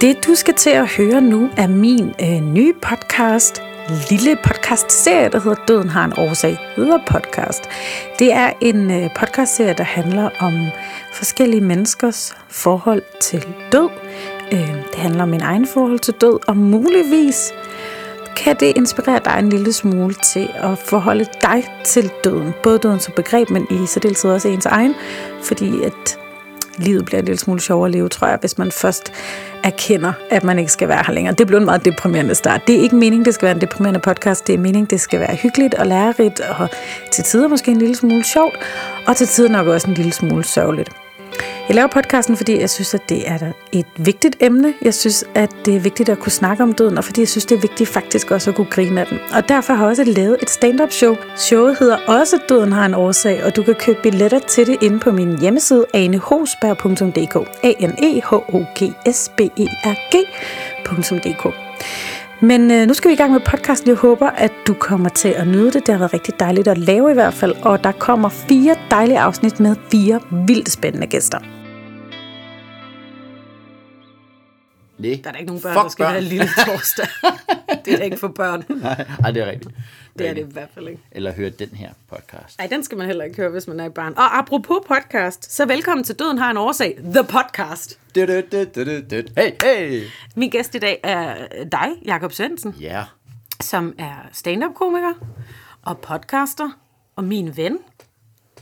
[0.00, 3.62] Det du skal til at høre nu er min øh, nye podcast,
[4.10, 7.62] lille podcast-serie, der hedder Døden har en årsag, hedder podcast.
[8.18, 10.52] Det er en øh, podcast-serie, der handler om
[11.12, 13.88] forskellige menneskers forhold til død.
[14.52, 17.52] Øh, det handler om min egen forhold til død, og muligvis
[18.36, 22.54] kan det inspirere dig en lille smule til at forholde dig til døden.
[22.62, 24.94] Både døden som begreb, men i særdeleshed også ens egen,
[25.42, 26.18] fordi at
[26.78, 29.12] livet bliver en lille smule sjovere at leve, tror jeg, hvis man først
[29.64, 31.34] erkender, at man ikke skal være her længere.
[31.34, 32.60] Det blev en meget deprimerende start.
[32.66, 34.46] Det er ikke meningen, det skal være en deprimerende podcast.
[34.46, 36.68] Det er meningen, det skal være hyggeligt og lærerigt, og
[37.12, 38.58] til tider måske en lille smule sjovt,
[39.06, 41.03] og til tider nok også en lille smule sørgeligt.
[41.68, 44.74] Jeg laver podcasten, fordi jeg synes, at det er et vigtigt emne.
[44.82, 47.46] Jeg synes, at det er vigtigt at kunne snakke om døden, og fordi jeg synes,
[47.46, 49.18] det er vigtigt faktisk også at kunne grine af den.
[49.34, 51.16] Og derfor har jeg også lavet et stand-up show.
[51.36, 55.00] Showet hedder også Døden har en årsag, og du kan købe billetter til det inde
[55.00, 61.54] på min hjemmeside anehosberg.dk a n e h o g s b e r g.dk
[62.40, 63.88] men øh, nu skal vi i gang med podcasten.
[63.88, 65.86] Jeg håber, at du kommer til at nyde det.
[65.86, 67.54] Det har været rigtig dejligt at lave i hvert fald.
[67.62, 71.38] Og der kommer fire dejlige afsnit med fire vildt spændende gæster.
[74.98, 75.20] Nej.
[75.24, 76.12] Der er da ikke nogen børn, Fuck der skal børn.
[76.12, 77.06] have lille torsdag.
[77.84, 78.64] det er da ikke for børn.
[78.82, 79.74] Nej, ej, det er rigtigt.
[80.18, 81.02] Det er det i hvert fald ikke.
[81.12, 82.58] Eller høre den her podcast.
[82.58, 84.12] Nej, den skal man heller ikke høre, hvis man er et barn.
[84.16, 86.98] Og apropos podcast, så velkommen til Døden har en årsag.
[87.14, 87.98] The Podcast.
[88.14, 89.22] Du, du, du, du, du, du.
[89.36, 90.02] Hey, hey!
[90.36, 93.04] Min gæst i dag er dig, Jakob Sørensen, Ja,
[93.60, 95.12] som er stand-up-komiker
[95.82, 96.70] og podcaster
[97.16, 97.78] og min ven.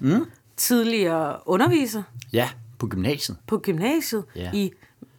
[0.00, 0.24] Mm.
[0.56, 3.36] Tidligere underviser ja, på gymnasiet.
[3.46, 4.50] på gymnasiet Ja.
[4.54, 4.72] i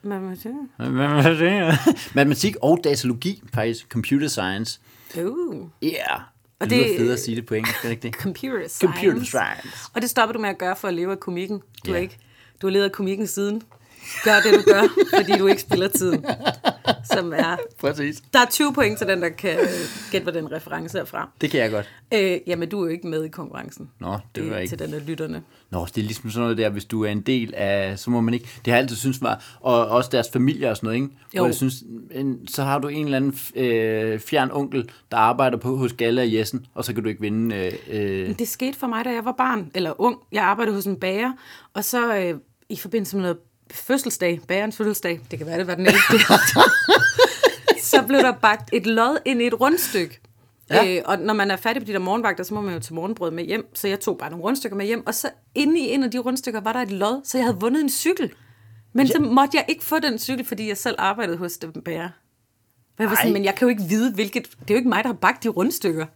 [0.04, 0.52] matematik.
[2.14, 3.86] Matematik og datalogi, faktisk.
[3.88, 4.80] Computer science.
[5.18, 5.88] Uh, Ja.
[5.88, 6.20] Yeah.
[6.60, 8.14] Og det lyder det- fedt at sige det på engelsk, er ikke det?
[8.26, 8.78] computer science.
[8.86, 9.90] Computer science.
[9.94, 11.58] Og det stopper du med at gøre for at leve af komikken.
[11.86, 12.00] Du, er Ja.
[12.02, 12.18] ikke,
[12.62, 13.62] du har levet af komikken siden.
[14.24, 14.82] Gør det, du gør,
[15.18, 16.24] fordi du ikke spiller tiden.
[17.14, 18.22] Som er, Præcis.
[18.32, 19.68] der er 20 point til den, der kan øh,
[20.10, 21.30] gætte, hvor den reference er fra.
[21.40, 21.90] Det kan jeg godt.
[22.14, 23.90] Øh, jamen, du er jo ikke med i konkurrencen.
[24.00, 24.70] Nå, det var ikke...
[24.76, 25.42] til den af lytterne.
[25.70, 28.20] Nå, det er ligesom sådan noget der, hvis du er en del af, så må
[28.20, 30.96] man ikke, det har jeg altid synes var, og også deres familie og sådan noget,
[31.02, 31.08] ikke?
[31.34, 31.40] Jo.
[31.40, 31.74] Hvor jeg synes,
[32.10, 36.22] en, så har du en eller anden øh, fjern onkel, der arbejder på hos Galle
[36.22, 37.56] og Jessen, og så kan du ikke vinde.
[37.56, 37.72] Øh,
[38.28, 40.18] øh, Det skete for mig, da jeg var barn, eller ung.
[40.32, 41.32] Jeg arbejdede hos en bager,
[41.74, 42.34] og så øh,
[42.68, 43.38] i forbindelse med noget
[43.70, 46.00] fødselsdag, bagerens fødselsdag, det kan være, det var den 11.
[47.82, 50.20] så blev der bagt et lod ind i et rundstykke.
[50.70, 50.84] Ja.
[50.84, 50.96] Ja.
[50.96, 52.94] Øh, og når man er færdig på de der morgenvagter, så må man jo tage
[52.94, 53.74] morgenbrød med hjem.
[53.74, 56.18] Så jeg tog bare nogle rundstykker med hjem, og så inde i en af de
[56.18, 58.32] rundstykker var der et lod, så jeg havde vundet en cykel.
[58.92, 62.08] Men så måtte jeg ikke få den cykel, fordi jeg selv arbejdede hos den bager.
[62.98, 64.42] Jeg var sådan, men jeg kan jo ikke vide, hvilket...
[64.50, 66.06] Det er jo ikke mig, der har bagt de rundstykker.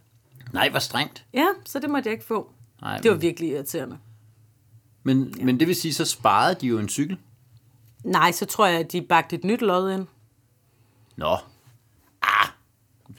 [0.53, 1.25] nej, hvor strengt.
[1.33, 2.51] Ja, så det måtte jeg ikke få.
[2.81, 3.97] Nej, det var men- virkelig irriterende.
[5.03, 5.43] Men, ja.
[5.45, 7.17] men det vil sige, så sparede de jo en cykel.
[8.03, 10.07] Nej, så tror jeg, at de bagte et nyt lod ind.
[11.15, 11.37] Nå.
[12.21, 12.47] Ah,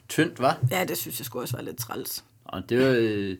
[0.09, 0.57] tyndt, var.
[0.71, 2.23] Ja, det synes jeg skulle også være lidt træls.
[2.45, 3.37] Og det var, øh,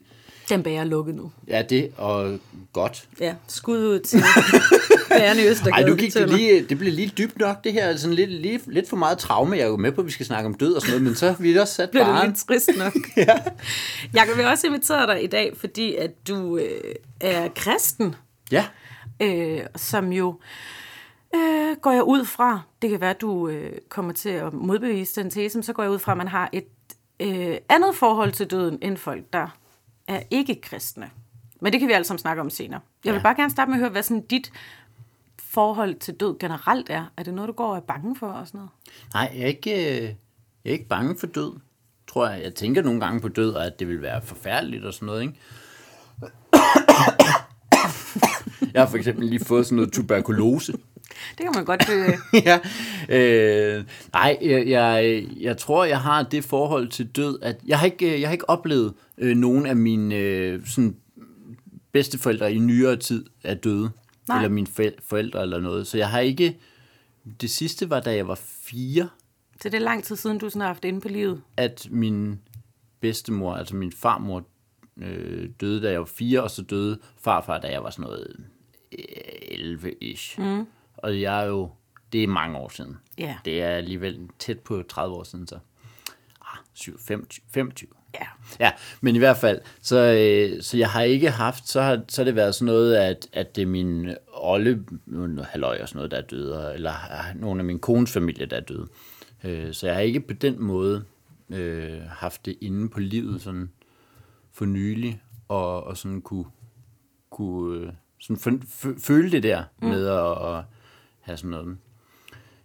[0.48, 1.32] Den bager er lukket nu.
[1.48, 2.38] ja, det og
[2.72, 3.08] godt.
[3.20, 4.22] Ja, skud ud til
[5.08, 5.82] bageren i Østergade.
[5.82, 7.86] Ej, nu gik det lige, det blev lige dybt nok, det her.
[7.88, 9.56] Altså lidt, lige, lidt for meget traume.
[9.56, 11.14] Jeg er jo med på, at vi skal snakke om død og sådan noget, men
[11.14, 12.92] så har vi også sat Bliver det lidt trist nok.
[13.16, 13.34] ja.
[14.14, 18.14] Jeg vil også invitere dig i dag, fordi at du øh, er kristen,
[18.50, 18.66] Ja,
[19.22, 20.40] øh, som jo
[21.34, 25.22] øh, går jeg ud fra, det kan være, at du øh, kommer til at modbevise
[25.22, 26.64] den tese, men så går jeg ud fra, at man har et
[27.20, 29.48] øh, andet forhold til døden, end folk, der
[30.08, 31.10] er ikke kristne.
[31.60, 32.80] Men det kan vi alle sammen snakke om senere.
[33.04, 33.22] Jeg vil Ja.
[33.22, 34.52] bare gerne starte med at høre, hvad sådan dit
[35.38, 37.04] forhold til død generelt er.
[37.16, 38.70] Er det noget, du går og er bange for og sådan noget?
[39.14, 41.52] nej, jeg er ikke, øh, jeg er ikke bange for død,
[42.08, 42.42] tror jeg.
[42.42, 45.22] Jeg tænker nogle gange på død, og at det vil være forfærdeligt og sådan noget,
[45.22, 45.34] ikke?
[48.74, 50.72] Jeg har for eksempel lige fået sådan noget tuberkulose.
[51.38, 51.82] Det kan man godt...
[51.90, 52.12] Øh,
[52.48, 52.58] ja.
[53.08, 57.86] Øh, nej, jeg, jeg, jeg tror, jeg har det forhold til død, at jeg har
[57.86, 60.96] ikke, jeg har ikke oplevet øh, nogen af mine øh, sådan
[61.92, 63.90] bedsteforældre i nyere tid er døde.
[64.28, 64.36] Nej.
[64.36, 65.86] Eller mine foræ- forældre eller noget.
[65.86, 66.58] Så jeg har ikke...
[67.40, 69.08] Det sidste var, da jeg var fire,
[69.62, 71.40] så det er lang tid siden, du sådan har haft inde på livet.
[71.56, 72.40] at min
[73.00, 74.44] bedstemor, altså min farmor,
[75.02, 78.36] øh, døde, da jeg var fire, og så døde farfar, da jeg var sådan noget
[78.92, 80.40] øh, 11-ish.
[80.42, 80.66] Mm.
[81.02, 81.70] Og jeg er jo,
[82.12, 82.96] det er mange år siden.
[83.18, 83.36] Ja.
[83.44, 85.58] Det er alligevel tæt på 30 år siden, så
[86.40, 87.88] ah, 7, 25, 25.
[88.14, 88.26] Ja.
[88.60, 88.70] Ja,
[89.00, 92.24] men i hvert fald, så, øh, så jeg har ikke haft, så har, så har
[92.24, 94.84] det været sådan noget, at, at det er min olle,
[95.44, 98.56] halløj og sådan noget, der er døde, eller ah, nogle af min kones familie, der
[98.56, 98.88] er døde.
[99.44, 101.04] Øh, så jeg har ikke på den måde
[101.50, 103.70] øh, haft det inde på livet sådan
[104.52, 106.46] for nylig, og, og sådan kunne,
[107.30, 108.62] kunne øh, sådan
[108.98, 109.88] føle det der mm.
[109.88, 110.64] med at, at
[111.22, 111.76] have sådan noget.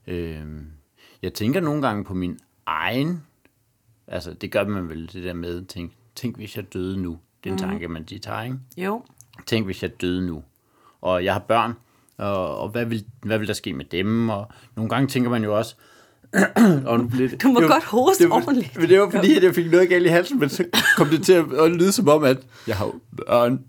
[0.07, 0.45] Øh,
[1.21, 3.24] jeg tænker nogle gange på min egen,
[4.07, 7.18] altså det gør man vel det der med, tænk, tænk hvis jeg døde nu.
[7.44, 8.57] Det er en tanke, man de tager, ikke?
[8.77, 9.04] Jo.
[9.45, 10.44] Tænk hvis jeg døde nu.
[11.01, 11.74] Og jeg har børn,
[12.18, 14.30] og, og hvad, vil, hvad vil der ske med dem?
[14.30, 15.75] Og nogle gange tænker man jo også,
[16.86, 18.77] og nu blev det, Du må det var- godt hoste det var, ordentligt.
[18.77, 20.65] Men det var fordi, at jeg fik noget galt i halsen, men så
[20.98, 22.38] kom det til at, at lyde som om, at
[22.68, 23.63] jeg har børn.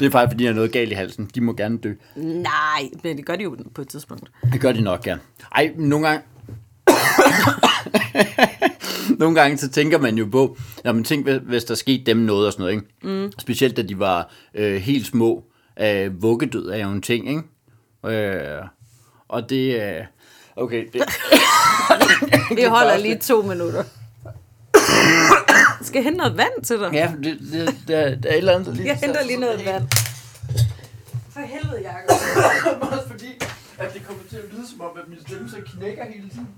[0.00, 1.30] det er faktisk, fordi jeg har noget galt i halsen.
[1.34, 1.92] De må gerne dø.
[2.16, 4.30] Nej, men det gør de jo på et tidspunkt.
[4.52, 5.16] Det gør de nok, ja.
[5.54, 6.22] Ej, nogle gange...
[9.18, 12.46] nogle gange så tænker man jo på, når man tænker, hvis der skete dem noget
[12.46, 13.24] og sådan noget, ikke?
[13.24, 13.32] Mm.
[13.38, 15.44] Specielt da de var øh, helt små.
[15.80, 17.42] Øh, vuggedød er jo en ting, ikke?
[18.16, 18.62] Øh,
[19.28, 20.04] og det er...
[20.56, 21.02] Okay, det,
[22.56, 23.84] Vi holder lige to minutter.
[25.86, 26.90] Skal jeg hente noget vand til dig?
[26.92, 28.86] ja, det, det, der, der er et eller andet, der lige...
[28.86, 29.88] Jeg henter lige noget vand.
[31.30, 32.82] For helvede, Jacob.
[32.92, 33.26] Også fordi,
[33.78, 36.48] at det kommer til at lyde som om, at min stemme så knækker hele tiden.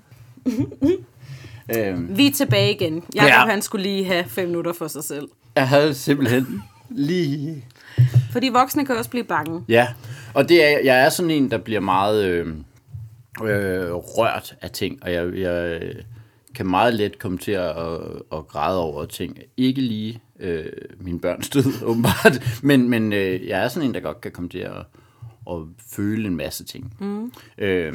[1.76, 2.94] øhm, Vi er tilbage igen.
[3.14, 3.46] Jacob, Ja.
[3.46, 5.28] han skulle lige have fem minutter for sig selv.
[5.56, 7.64] jeg havde simpelthen lige...
[8.32, 9.64] Fordi voksne kan også blive bange.
[9.68, 9.86] Ja,
[10.34, 12.46] og det er, jeg er sådan en, der bliver meget øh,
[13.44, 15.94] øh, rørt af ting, og jeg, jeg øh,
[16.58, 18.00] kan meget let komme til at, at,
[18.32, 19.38] at græde over ting.
[19.56, 20.66] Ikke lige øh,
[21.00, 24.50] min børns død, åbenbart, men, men øh, jeg er sådan en, der godt kan komme
[24.50, 24.86] til at,
[25.50, 25.56] at
[25.90, 26.96] føle en masse ting.
[27.00, 27.32] Mm.
[27.58, 27.92] Øh,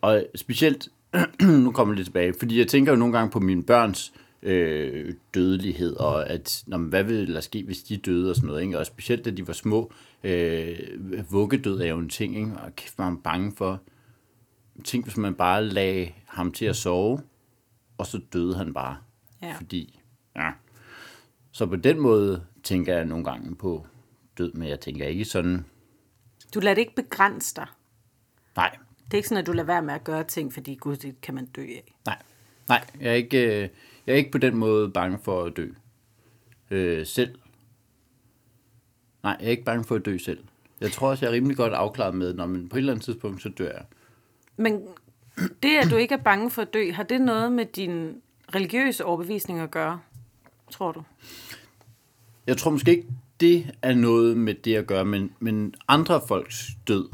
[0.00, 0.88] og specielt,
[1.64, 4.12] nu kommer jeg lidt tilbage, fordi jeg tænker jo nogle gange på mine børns
[4.42, 8.46] øh, dødelighed, og at, nå, men hvad ville der ske, hvis de døde og sådan
[8.46, 8.78] noget, ikke?
[8.78, 9.92] og specielt da de var små,
[10.24, 10.78] øh,
[11.30, 12.52] vuggedød er jo en ting, ikke?
[12.64, 13.80] og kæft, var man bange for,
[14.84, 17.20] tænk hvis man bare lagde ham til at sove,
[17.98, 18.96] og så døde han bare,
[19.42, 19.54] Ja.
[19.56, 20.00] fordi,
[20.36, 20.50] ja.
[21.52, 23.86] Så på den måde tænker jeg nogle gange på
[24.38, 25.64] død, men jeg tænker ikke sådan,
[26.54, 27.66] Du lader det ikke begrænse dig.
[28.56, 30.96] nej, Det er ikke sådan, at du lader være med at gøre ting, fordi gud,
[30.96, 31.94] det kan man dø af.
[32.06, 32.22] Nej,
[32.68, 33.68] nej, jeg er ikke, øh,
[34.06, 35.68] jeg er ikke på den måde bange for at dø
[36.70, 37.38] øh, selv.
[39.22, 40.44] Nej, jeg er ikke bange for at dø selv.
[40.80, 43.04] Jeg tror også, jeg er rimelig godt afklaret med, når man på et eller andet
[43.04, 43.84] tidspunkt, så dør jeg.
[44.56, 44.82] Men
[45.62, 48.16] det, at du ikke er bange for at dø, har det noget med din
[48.54, 50.00] religiøse overbevisning at gøre,
[50.70, 51.02] tror du?
[52.46, 53.08] Jeg tror måske ikke,
[53.40, 57.08] det er noget med det at gøre, men, men andre folks død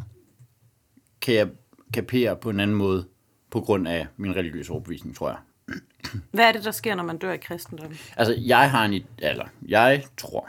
[1.21, 1.49] kan jeg
[1.93, 3.05] kapere på en anden måde
[3.51, 5.39] på grund af min religiøse overbevisning, tror jeg.
[6.31, 7.99] Hvad er det, der sker, når man dør i kristendommen?
[8.17, 10.49] Altså, jeg har en, eller jeg tror,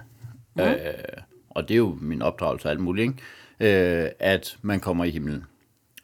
[0.56, 0.62] mm.
[0.62, 0.94] øh,
[1.50, 3.18] og det er jo min opdragelse og alt muligt,
[3.60, 4.04] ikke?
[4.04, 5.45] Øh, at man kommer i himlen.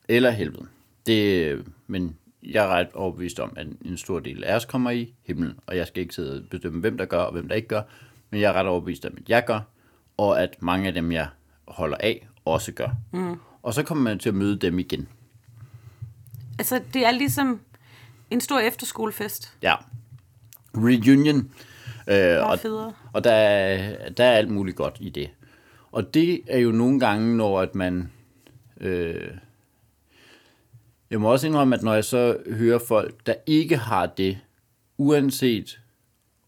[0.08, 0.68] Eller helvede.
[1.06, 5.14] Det, men jeg er ret overbevist om, at en stor del af os kommer i
[5.24, 7.68] himlen, og jeg skal ikke sidde og bestemme, hvem der gør og hvem der ikke
[7.68, 7.82] gør,
[8.30, 9.60] men jeg er ret overbevist om, at jeg gør,
[10.18, 11.28] og at mange af dem, jeg
[11.68, 12.90] holder af, også gør.
[13.12, 13.36] Mm.
[13.64, 15.08] Og så kommer man til at møde dem igen.
[16.60, 17.62] Altså, det er ligesom
[18.30, 19.58] en stor efterskolefest.
[19.62, 19.76] Ja.
[20.76, 21.52] Reunion.
[22.08, 22.94] Øh, og, federe.
[23.14, 25.30] og der, er, der er alt muligt godt i det.
[25.92, 28.12] Og det er jo nogle gange, når at man...
[28.80, 29.32] Øh,
[31.12, 34.38] jeg må også indrømme, at når jeg så hører folk, der ikke har det,
[34.98, 35.80] uanset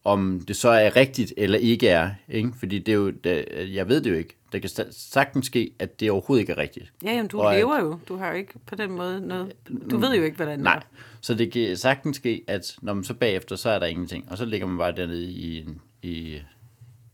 [0.03, 2.51] om det så er rigtigt eller ikke er, ikke?
[2.59, 4.37] fordi det er jo, det, jeg ved det jo ikke.
[4.51, 6.93] Der kan sagtens ske, at det overhovedet ikke er rigtigt.
[7.03, 7.99] Ja, jamen, du Og at- lever jo.
[8.07, 9.53] Du har jo ikke på den måde noget...
[9.91, 10.81] Du ved jo ikke, hvordan det Nej, er.
[11.21, 14.37] så det kan sagtens ske, at når man så bagefter, så er der ingenting, og
[14.37, 16.37] så ligger man bare dernede i en, i,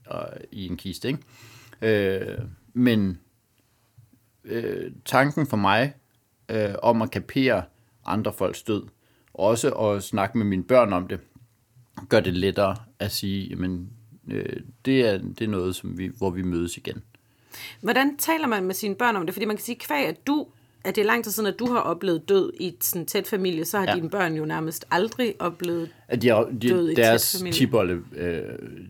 [0.06, 1.20] og, i en kiste, ikke?
[1.82, 2.38] Øh,
[2.74, 3.20] men
[4.44, 5.94] øh, tanken for mig
[6.50, 7.64] øh, om at kapere
[8.06, 8.84] andre folks død,
[9.34, 11.20] også at snakke med mine børn om det,
[12.10, 13.90] gør det lettere at sige, jamen,
[14.28, 17.04] øh, det, er, det er noget, som vi, hvor vi mødes igen.
[17.82, 19.36] Hvordan taler man med sine børn om det?
[19.36, 20.48] Fordi man kan sige, kvæg, at du
[20.84, 23.66] at det er lang tid siden, at du har oplevet død i sådan tæt familie,
[23.66, 23.96] så har ja.
[23.96, 25.90] Dine børn jo nærmest aldrig oplevet...
[26.08, 27.54] At de, har- Død i de, tæt deres familie.
[27.54, 28.44] tibolle, øh,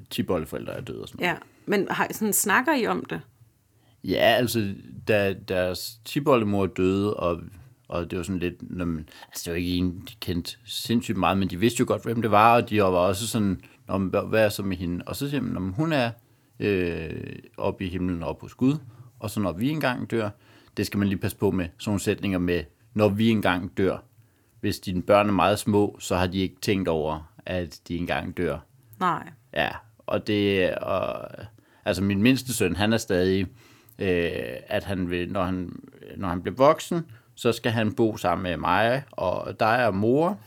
[0.09, 1.33] tibolleforældre er døde og sådan noget.
[1.33, 3.21] Ja, men har, sådan, snakker I om det?
[4.03, 4.73] Ja, altså,
[5.07, 7.41] da deres tiboldemor døde, og,
[7.87, 11.17] og det var sådan lidt, når man, altså det var ikke en, de kendte sindssygt
[11.17, 14.07] meget, men de vidste jo godt, hvem det var, og de var også sådan, men
[14.29, 15.03] hvad er så med hende?
[15.07, 16.11] Og så siger man, "Nå, men hun er
[16.59, 18.75] øh, oppe i himlen og oppe hos Gud,
[19.19, 20.29] og så når vi engang dør,
[20.77, 22.63] det skal man lige passe på med, sådan nogle sætninger med,
[22.93, 23.97] når vi engang dør.
[24.59, 28.37] Hvis dine børn er meget små, så har de ikke tænkt over, at de engang
[28.37, 28.57] dør.
[28.99, 29.29] Nej.
[29.53, 31.27] Ja, og det og,
[31.85, 33.47] altså min mindste søn, han er stadig,
[33.99, 34.31] øh,
[34.67, 35.71] at han vil, når han,
[36.17, 37.01] når han bliver voksen,
[37.35, 40.39] så skal han bo sammen med mig og dig og mor,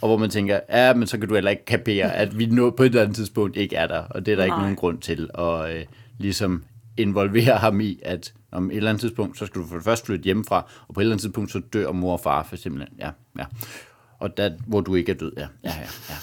[0.00, 2.70] og hvor man tænker, ja, men så kan du heller ikke kapere, at vi nu
[2.70, 4.62] på et eller andet tidspunkt ikke er der, og det er der ikke Nej.
[4.62, 5.84] nogen grund til at øh,
[6.18, 6.64] ligesom
[6.96, 10.06] involvere ham i, at om et eller andet tidspunkt, så skal du for det første
[10.06, 12.86] flytte hjemmefra, og på et eller andet tidspunkt, så dør mor og far, for eksempel.
[12.98, 13.44] Ja, ja.
[14.18, 15.46] Og der, hvor du ikke er død, ja.
[15.64, 16.14] ja, ja, ja.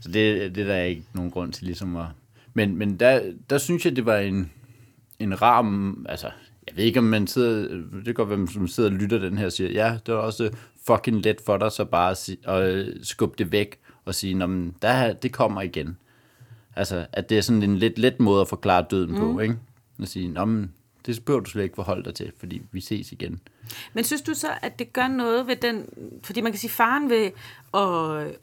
[0.00, 2.06] Så det, det der er ikke nogen grund til ligesom at...
[2.54, 3.20] Men, men der,
[3.50, 4.52] der synes jeg, det var en,
[5.18, 6.06] en ram...
[6.08, 6.30] Altså,
[6.68, 7.68] jeg ved ikke, om man sidder...
[7.94, 10.20] Det kan godt være, man sidder og lytter den her og siger, ja, det var
[10.20, 10.50] også
[10.86, 14.74] fucking let for dig, så bare at, sige, at skubbe det væk og sige, men
[14.82, 15.96] der, det kommer igen.
[16.76, 19.16] Altså, at det er sådan en lidt let måde at forklare døden mm.
[19.16, 19.56] på, ikke?
[20.02, 20.72] At sige, men
[21.06, 23.40] det behøver du slet ikke forholde dig til, fordi vi ses igen.
[23.92, 25.88] Men synes du så, at det gør noget ved den...
[26.22, 27.30] Fordi man kan sige, faren ved
[27.74, 28.36] at,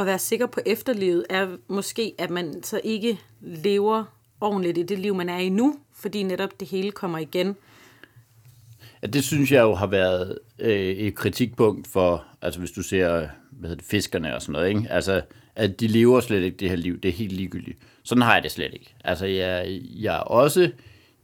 [0.00, 4.04] at være sikker på efterlivet, er måske, at man så ikke lever
[4.40, 7.56] ordentligt i det liv, man er i nu, fordi netop det hele kommer igen.
[9.02, 13.28] Ja, det synes jeg jo har været øh, et kritikpunkt for, altså hvis du ser
[13.50, 14.86] hvad hedder det, fiskerne og sådan noget, ikke?
[14.90, 15.22] Altså,
[15.56, 17.78] at de lever slet ikke det her liv, det er helt ligegyldigt.
[18.02, 18.94] Sådan har jeg det slet ikke.
[19.04, 20.70] Altså, jeg, jeg er også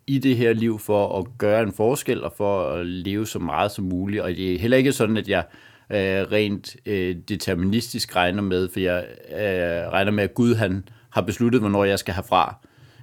[0.07, 3.71] i det her liv for at gøre en forskel og for at leve så meget
[3.71, 4.23] som muligt.
[4.23, 5.45] Og det er heller ikke sådan, at jeg
[5.91, 11.21] øh, rent øh, deterministisk regner med, for jeg øh, regner med, at Gud han har
[11.21, 12.57] besluttet, hvornår jeg skal herfra.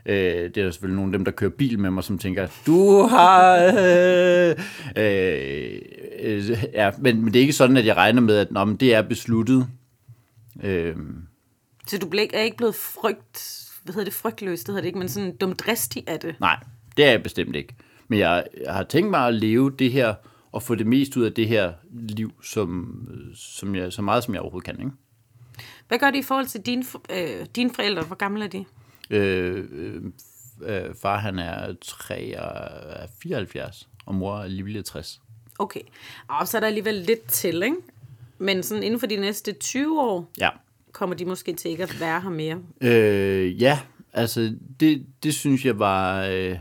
[0.08, 3.02] Øh, det er selvfølgelig nogle af dem, der kører bil med mig, som tænker, du
[3.02, 3.56] har...
[3.56, 4.56] Øh,
[4.98, 5.82] øh,
[6.20, 8.76] øh, ja, men, men det er ikke sådan, at jeg regner med, at nå, men
[8.76, 9.68] det er besluttet.
[10.64, 10.96] Øh,
[11.88, 15.10] så du er ikke blevet frygt, hvad hedder det, frygtløs, det hedder det ikke, men
[15.10, 16.36] sådan dumdristig af det?
[16.40, 16.60] Nej,
[16.98, 17.76] det er jeg bestemt ikke.
[18.08, 20.16] Men jeg, jeg har tænkt mig at leve det her,
[20.52, 23.02] og få det mest ud af det her liv, som,
[23.36, 24.80] som jeg, så meget som jeg overhovedet kan.
[24.80, 24.92] Ikke?
[25.88, 28.04] Hvad gør det i forhold til dine, øh, dine forældre?
[28.04, 28.66] Hvor gamle er de?
[29.10, 30.04] Øh, øh,
[30.62, 35.22] øh, far han er 3 og 74, og mor er lige 60.
[35.60, 35.82] Okay,
[36.28, 37.78] og så er der alligevel lidt til, ikke?
[38.38, 40.50] Men sådan inden for de næste 20 år, ja.
[40.92, 42.60] kommer de måske til ikke at være her mere?
[42.82, 43.80] Øh, ja,
[44.14, 46.26] altså det, det synes jeg var...
[46.26, 46.58] Øh,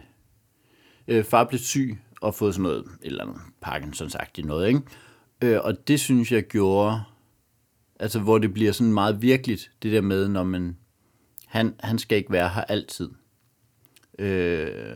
[1.08, 4.80] øh, far blev syg og fået sådan noget, et eller andet Parkinson-sagt noget, ikke?
[5.42, 7.02] Øh, og det synes jeg gjorde,
[8.00, 10.76] altså hvor det bliver sådan meget virkeligt, det der med, når man,
[11.46, 13.10] han, han skal ikke være her altid.
[14.18, 14.94] Øh,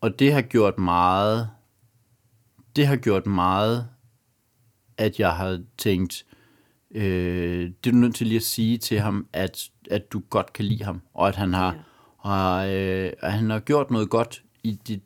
[0.00, 1.50] og det har gjort meget,
[2.76, 3.88] det har gjort meget,
[4.96, 6.26] at jeg har tænkt,
[6.90, 10.52] øh, det er du nødt til lige at sige til ham, at, at du godt
[10.52, 11.80] kan lide ham, og at han har, ja.
[12.28, 15.02] har, øh, at han har gjort noget godt i dit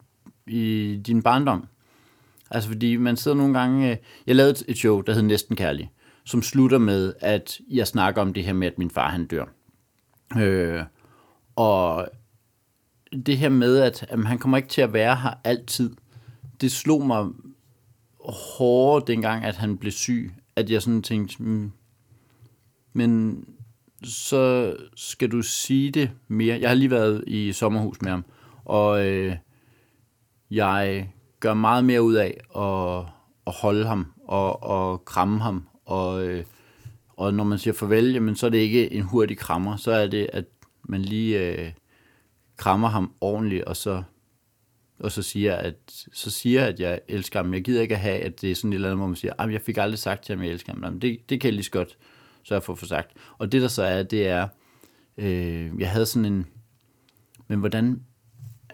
[0.46, 1.66] i din barndom.
[2.50, 3.90] Altså fordi man sidder nogle gange...
[3.90, 3.96] Øh,
[4.26, 5.90] jeg lavede et show, der hed Næsten Kærlig,
[6.24, 9.44] som slutter med, at jeg snakker om det her med, at min far han dør.
[10.38, 10.82] Øh,
[11.56, 12.08] og
[13.26, 15.96] det her med, at jamen, han kommer ikke til at være her altid,
[16.60, 17.26] det slog mig
[18.28, 21.72] hårdere dengang, at han blev syg, at jeg sådan tænkte, mm,
[22.92, 23.44] men
[24.04, 26.60] så skal du sige det mere.
[26.60, 28.24] Jeg har lige været i sommerhus med ham,
[28.64, 29.36] og øh,
[30.50, 33.12] jeg gør meget mere ud af at,
[33.46, 35.68] at holde ham og, og kramme ham.
[35.84, 36.44] Og, øh,
[37.16, 40.06] og når man siger farvel, jamen, så er det ikke en hurtig krammer, så er
[40.06, 40.44] det, at
[40.82, 41.72] man lige øh,
[42.56, 44.02] krammer ham ordentligt, og så,
[44.98, 45.74] og så siger, at,
[46.12, 47.54] så siger at jeg elsker ham.
[47.54, 49.32] Jeg gider ikke at have, at det er sådan et eller andet, hvor man siger,
[49.38, 50.84] at jeg fik aldrig sagt til ham, at jeg elsker ham.
[50.84, 51.98] Jamen, det, det kan jeg lige så godt
[52.44, 53.10] så jeg får for sagt.
[53.38, 54.48] Og det der så er, det er,
[55.18, 56.46] øh, jeg havde sådan en,
[57.48, 58.00] men hvordan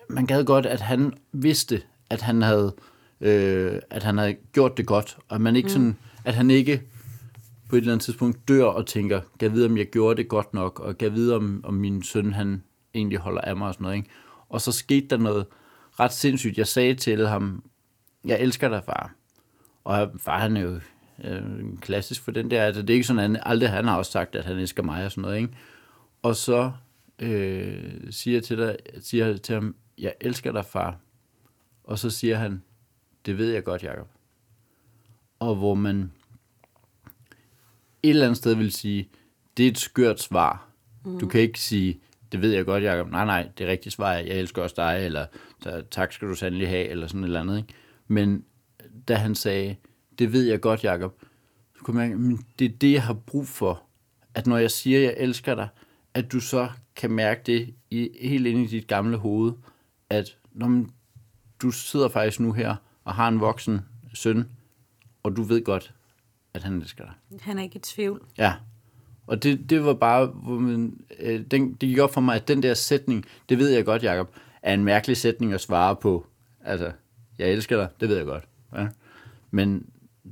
[0.08, 2.74] man gad godt, at han vidste, at han havde,
[3.20, 5.70] øh, at han havde gjort det godt, og man ikke mm.
[5.70, 6.82] sådan, at han ikke
[7.70, 10.28] på et eller andet tidspunkt dør og tænker, kan jeg vide, om jeg gjorde det
[10.28, 12.62] godt nok, og kan jeg vide, om, om min søn, han
[12.94, 13.96] egentlig holder af mig og sådan noget.
[13.96, 14.10] Ikke?
[14.48, 15.46] Og så skete der noget
[16.00, 16.58] ret sindssygt.
[16.58, 17.62] Jeg sagde til ham,
[18.24, 19.14] jeg elsker dig, far.
[19.84, 20.80] Og far, han er jo
[21.24, 23.96] øh, klassisk for den der, altså det er ikke sådan, at han aldrig, han har
[23.96, 25.56] også sagt, at han elsker mig og sådan noget, ikke?
[26.22, 26.72] Og så
[27.18, 30.98] øh, siger jeg til dig, siger jeg til ham, jeg elsker dig, far.
[31.84, 32.62] Og så siger han,
[33.26, 34.08] det ved jeg godt, Jacob.
[35.38, 36.12] Og hvor man
[38.02, 39.08] et eller andet sted vil sige,
[39.56, 40.68] det er et skørt svar.
[41.04, 41.18] Mm.
[41.18, 42.00] Du kan ikke sige,
[42.32, 43.10] det ved jeg godt, Jacob.
[43.10, 45.26] Nej, nej, det rigtige svar er, jeg elsker også dig, eller
[45.90, 47.58] tak skal du sandelig have, eller sådan et eller andet.
[47.58, 47.74] Ikke?
[48.08, 48.44] Men
[49.08, 49.76] da han sagde,
[50.18, 51.14] det ved jeg godt, Jacob,
[51.78, 53.82] så kunne man det er det, jeg har brug for.
[54.34, 55.68] At når jeg siger, jeg elsker dig,
[56.14, 59.52] at du så kan mærke det i, helt ind i dit gamle hoved,
[60.10, 60.86] at når
[61.62, 63.80] du sidder faktisk nu her og har en voksen
[64.14, 64.48] søn,
[65.22, 65.94] og du ved godt,
[66.54, 67.40] at han elsker dig.
[67.40, 68.22] Han er ikke i tvivl.
[68.38, 68.54] Ja.
[69.26, 72.48] Og det, det var bare, hvor man, øh, den, det gik op for mig, at
[72.48, 74.30] den der sætning, det ved jeg godt, Jacob,
[74.62, 76.26] er en mærkelig sætning at svare på.
[76.64, 76.92] Altså,
[77.38, 78.44] jeg elsker dig, det ved jeg godt.
[78.76, 78.86] Ja.
[79.50, 79.86] Men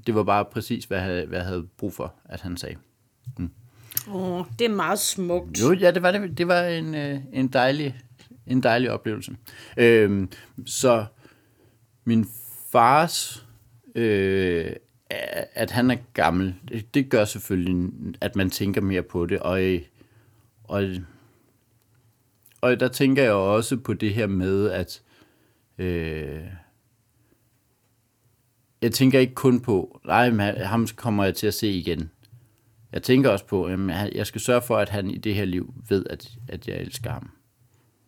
[0.06, 2.76] det var bare præcis, hvad jeg, hvad jeg havde brug for, at han sagde.
[3.38, 3.50] Mm.
[4.08, 5.60] Åh, oh, det er meget smukt.
[5.60, 7.96] Jo, ja, det var, det, det var en, øh, en dejlig
[8.48, 9.37] en dejlig oplevelse.
[9.76, 10.30] Øhm,
[10.66, 11.06] så
[12.04, 12.26] min
[12.72, 13.46] fars,
[13.94, 14.72] øh,
[15.55, 19.61] at han er gammel, det, det gør selvfølgelig, at man tænker mere på det, og,
[20.65, 20.85] og,
[22.61, 25.03] og der tænker jeg også på det her med, at
[25.79, 26.41] øh,
[28.83, 32.11] jeg tænker ikke kun på, nej, men ham kommer jeg til at se igen.
[32.93, 35.75] Jeg tænker også på, at jeg skal sørge for, at han i det her liv
[35.88, 37.31] ved, at, at jeg elsker ham.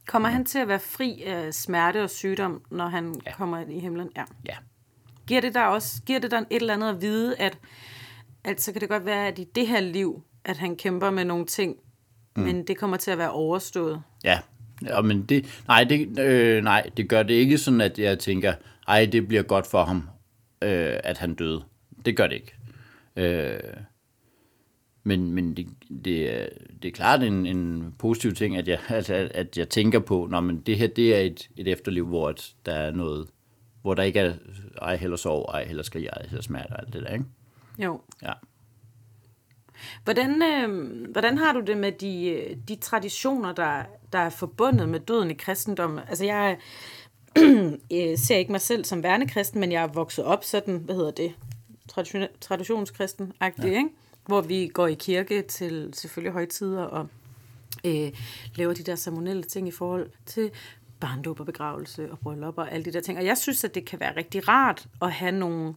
[0.07, 3.33] Kommer han til at være fri af smerte og sygdom, når han ja.
[3.33, 4.11] kommer i himlen?
[4.16, 4.25] Ja.
[4.49, 4.57] ja.
[5.30, 7.58] Giver det der også giver det der et eller andet at vide, at,
[8.44, 11.25] at så kan det godt være, at i det her liv, at han kæmper med
[11.25, 11.76] nogle ting,
[12.37, 12.42] mm.
[12.42, 14.02] men det kommer til at være overstået?
[14.25, 14.38] Ja,
[14.82, 18.54] ja men det, nej, det, øh, nej, det gør det ikke sådan, at jeg tænker,
[18.88, 20.02] ej, det bliver godt for ham,
[20.62, 21.62] øh, at han døde.
[22.04, 22.54] Det gør det ikke.
[23.16, 23.60] Øh,
[25.04, 25.66] men, men det,
[26.04, 26.49] det, er,
[26.82, 30.40] det er klart en, en positiv ting, at jeg, altså, at jeg tænker på, når
[30.40, 32.34] men det her det er et, et efterliv, hvor
[32.66, 33.26] der er noget,
[33.82, 34.34] hvor der ikke er
[34.82, 37.25] ej heller sov, ej heller jeg, ej heller smerte og alt det der, ikke?
[37.78, 38.00] Jo.
[38.22, 38.32] Ja.
[40.04, 43.82] Hvordan, øh, hvordan har du det med de, de traditioner, der,
[44.12, 45.99] der er forbundet med døden i kristendommen?
[46.08, 46.58] Altså jeg
[47.92, 51.10] øh, ser ikke mig selv som værnekristen, men jeg er vokset op sådan, hvad hedder
[51.10, 51.34] det,
[52.40, 53.76] traditionskristen-agtig, ja.
[53.76, 53.88] ikke?
[54.26, 57.08] hvor vi går i kirke til selvfølgelig højtider og
[57.84, 58.12] øh,
[58.54, 60.50] laver de der ceremonielle ting i forhold til
[61.00, 63.19] barndåb og begravelse og bryllup og alle de der ting.
[63.19, 65.75] Og jeg synes, at det kan være rigtig rart at have nogle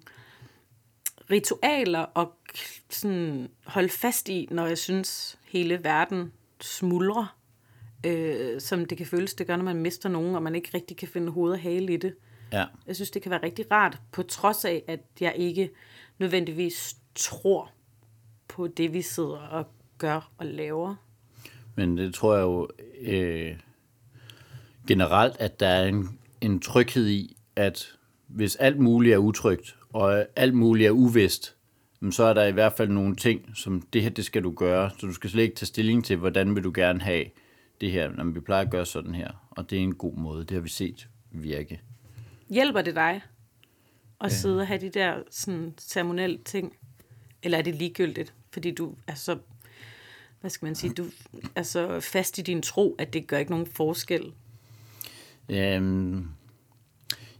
[1.31, 2.33] ritualer og
[2.89, 7.37] sådan holde fast i, når jeg synes, hele verden smuldrer,
[8.05, 10.97] øh, som det kan føles, det gør, når man mister nogen, og man ikke rigtig
[10.97, 12.15] kan finde hoved og hale i det.
[12.51, 12.65] Ja.
[12.87, 15.69] Jeg synes, det kan være rigtig rart, på trods af, at jeg ikke
[16.19, 17.71] nødvendigvis tror
[18.47, 19.65] på det, vi sidder og
[19.97, 20.95] gør og laver.
[21.75, 22.67] Men det tror jeg jo
[23.01, 23.59] øh,
[24.87, 27.95] generelt, at der er en, en tryghed i, at
[28.27, 31.55] hvis alt muligt er utrygt, og alt muligt er uvist,
[32.11, 34.89] så er der i hvert fald nogle ting, som det her, det skal du gøre.
[34.99, 37.25] Så du skal slet ikke tage stilling til, hvordan vil du gerne have
[37.81, 39.31] det her, når vi plejer at gøre sådan her.
[39.51, 41.81] Og det er en god måde, det har vi set virke.
[42.49, 43.21] Hjælper det dig
[44.21, 44.35] at ja.
[44.35, 46.75] sidde og have de der sådan, ceremonielle ting?
[47.43, 48.33] Eller er det ligegyldigt?
[48.53, 49.37] fordi du er så,
[50.41, 51.05] hvad skal man sige, du
[51.55, 54.33] er så fast i din tro, at det gør ikke nogen forskel.
[55.49, 56.27] Øhm,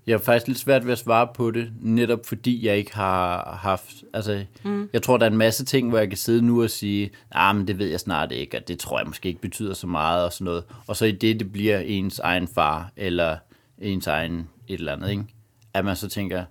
[0.08, 3.56] jeg har faktisk lidt svært ved at svare på det, netop fordi jeg ikke har
[3.62, 4.90] haft, altså, mm.
[4.94, 7.56] jeg tror, der er en masse ting, hvor jeg kan sidde nu og sige, ah,
[7.56, 10.26] men det ved jeg snart ikke, og det tror jeg måske ikke betyder så meget,
[10.26, 10.64] og sådan noget.
[10.88, 13.38] Og så i det, det bliver ens egen far, eller
[13.78, 15.26] ens egen et eller andet, ikke?
[15.74, 16.46] at man så tænker,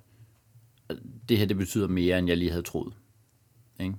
[1.29, 2.95] det her, det betyder mere, end jeg lige havde troet.
[3.81, 3.95] Ikke?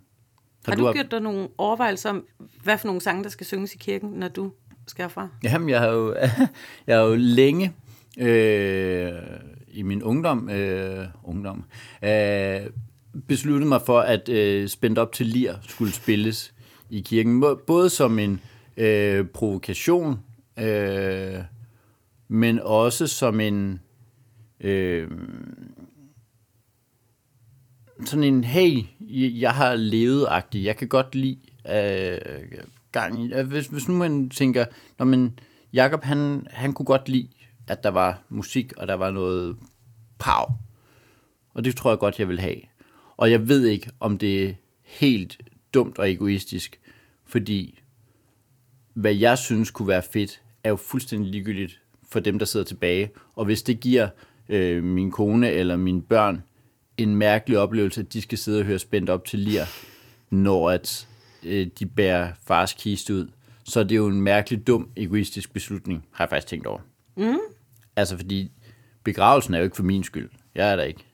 [0.66, 2.28] Har, har du, du gjort dig nogle overvejelser om,
[2.64, 4.52] hvad for nogle sange, der skal synges i kirken, når du
[4.88, 5.28] skal fra?
[5.44, 6.16] Jamen, jeg har jo,
[6.88, 7.74] jeg har jo længe
[8.18, 9.12] øh,
[9.68, 11.64] i min ungdom, øh, ungdom
[12.04, 12.62] øh,
[13.28, 16.54] besluttet mig for, at øh, Spændt op til lir skulle spilles
[16.90, 17.44] i kirken.
[17.68, 18.42] Både som en
[18.78, 20.20] øh, provokation,
[20.60, 21.40] øh,
[22.28, 23.80] men også som en...
[24.60, 25.12] Øh,
[28.06, 28.84] sådan en, hey,
[29.40, 30.58] jeg har levet -agtig.
[30.58, 33.32] Jeg kan godt lide øh, gang i.
[33.32, 34.66] Altså, hvis, hvis nu man tænker,
[35.00, 35.40] når man,
[35.74, 37.30] Jacob, han, han kunne godt lide,
[37.68, 39.58] at der var musik, og der var noget
[40.20, 40.46] pow.
[41.54, 42.58] Og det tror jeg godt, jeg vil have.
[43.18, 45.42] Og jeg ved ikke, om det er helt
[45.74, 46.80] dumt og egoistisk,
[47.26, 47.80] fordi
[48.94, 53.12] hvad jeg synes kunne være fedt, er jo fuldstændig ligegyldigt for dem, der sidder tilbage.
[53.36, 54.10] Og hvis det giver
[54.50, 56.44] øh, min kone eller mine børn
[56.98, 59.64] en mærkelig oplevelse, at de skal sidde og høre spændt op til lir,
[60.30, 61.08] når at
[61.46, 63.28] øh, de bærer fars kiste ud.
[63.64, 66.80] Så det er jo en mærkelig dum, egoistisk beslutning, har jeg faktisk tænkt over.
[67.18, 67.38] Mm.
[67.96, 68.52] Altså, fordi
[69.04, 70.30] begravelsen er jo ikke for min skyld.
[70.56, 71.06] Jeg er der ikke.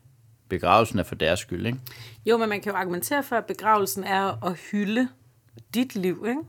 [0.50, 1.80] Begravelsen er for deres skyld, ikke?
[2.26, 5.08] Jo, men man kan jo argumentere for, at begravelsen er at hylde
[5.74, 6.42] dit liv, ikke?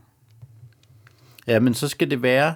[1.47, 2.55] Ja, men så skal det være...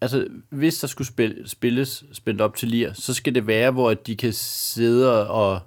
[0.00, 3.94] Altså, hvis der skulle spil, spilles spændt op til lir, så skal det være, hvor
[3.94, 5.60] de kan sidde og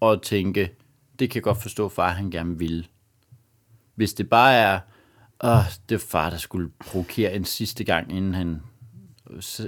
[0.00, 0.70] og tænke,
[1.18, 2.88] det kan jeg godt forstå, far han gerne vil.
[3.98, 4.80] Hvis det bare er,
[5.44, 8.60] åh, det er far, der skulle provokere en sidste gang, inden han,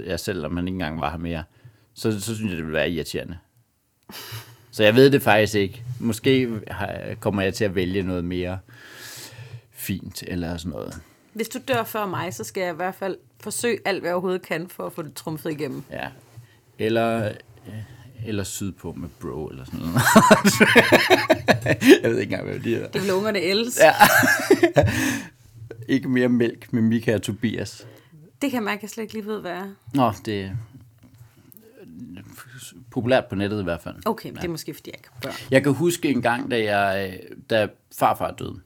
[0.05, 1.43] ja, selvom han ikke engang var her mere,
[1.93, 3.37] så, så synes jeg, det ville være irriterende.
[4.71, 5.83] Så jeg ved det faktisk ikke.
[5.99, 6.61] Måske
[7.19, 8.59] kommer jeg til at vælge noget mere
[9.71, 11.01] fint, eller sådan noget.
[11.33, 14.15] Hvis du dør før mig, så skal jeg i hvert fald forsøge alt, hvad jeg
[14.15, 15.83] overhovedet kan, for at få det trumfet igennem.
[15.91, 16.07] Ja.
[16.79, 17.31] Eller
[18.25, 19.93] eller sydpå med bro, eller sådan noget.
[22.03, 22.87] jeg ved ikke engang, hvad det er.
[22.87, 23.79] Det vil ungerne ellers.
[23.79, 23.93] Ja.
[25.95, 27.87] ikke mere mælk med Mika og Tobias.
[28.41, 29.69] Det kan at jeg slet ikke lige ved, hvad er.
[29.93, 30.49] Nå, det er
[32.91, 33.95] populært på nettet i hvert fald.
[34.05, 35.33] Okay, men det er måske, fordi jeg ikke har børn.
[35.51, 38.59] Jeg kan huske en gang, da, jeg, da farfar døde,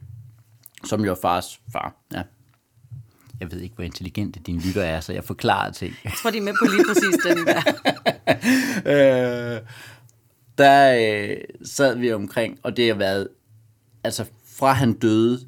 [0.84, 1.94] som jo var fars far.
[2.12, 2.22] Ja.
[3.40, 5.94] Jeg ved ikke, hvor intelligente dine lytter er, så jeg forklarer ting.
[6.04, 7.62] Jeg tror, de er med på lige præcis den der.
[9.56, 9.60] øh,
[10.58, 13.28] der øh, sad vi omkring, og det har været,
[14.04, 15.40] altså fra han døde,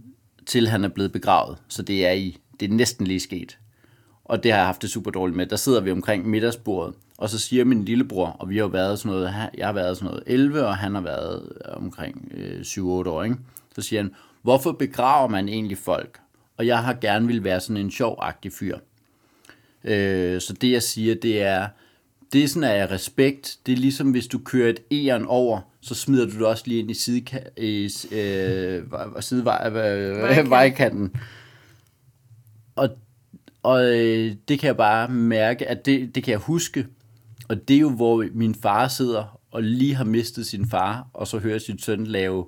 [0.46, 3.58] til han er blevet begravet, så det er i, det er næsten lige sket.
[4.24, 5.46] Og det har jeg haft det super dårligt med.
[5.46, 8.98] Der sidder vi omkring middagsbordet, og så siger min lillebror, og vi har jo været
[8.98, 12.80] sådan noget, jeg har været sådan noget 11, og han har været omkring øh, 7-8
[12.82, 13.36] år, ikke?
[13.74, 16.20] Så siger han, hvorfor begraver man egentlig folk?
[16.58, 18.78] Og jeg har gerne vil være sådan en sjovagtig fyr.
[19.84, 21.68] Øh, så det jeg siger, det er,
[22.32, 23.58] det er sådan af respekt.
[23.66, 26.80] Det er ligesom, hvis du kører et æren over, så smider du det også lige
[26.80, 28.82] ind i, sideka- i øh,
[29.20, 31.16] sidevejkanten.
[32.76, 32.88] Og,
[33.62, 36.86] og øh, det kan jeg bare mærke, at det, det kan jeg huske.
[37.48, 41.26] Og det er jo, hvor min far sidder og lige har mistet sin far, og
[41.26, 42.46] så hører sin søn lave!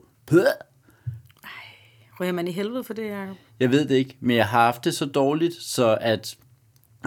[2.21, 3.37] Ryger man i helvede for det, Jacob?
[3.61, 6.37] Jeg ved det ikke, men jeg har haft det så dårligt, så at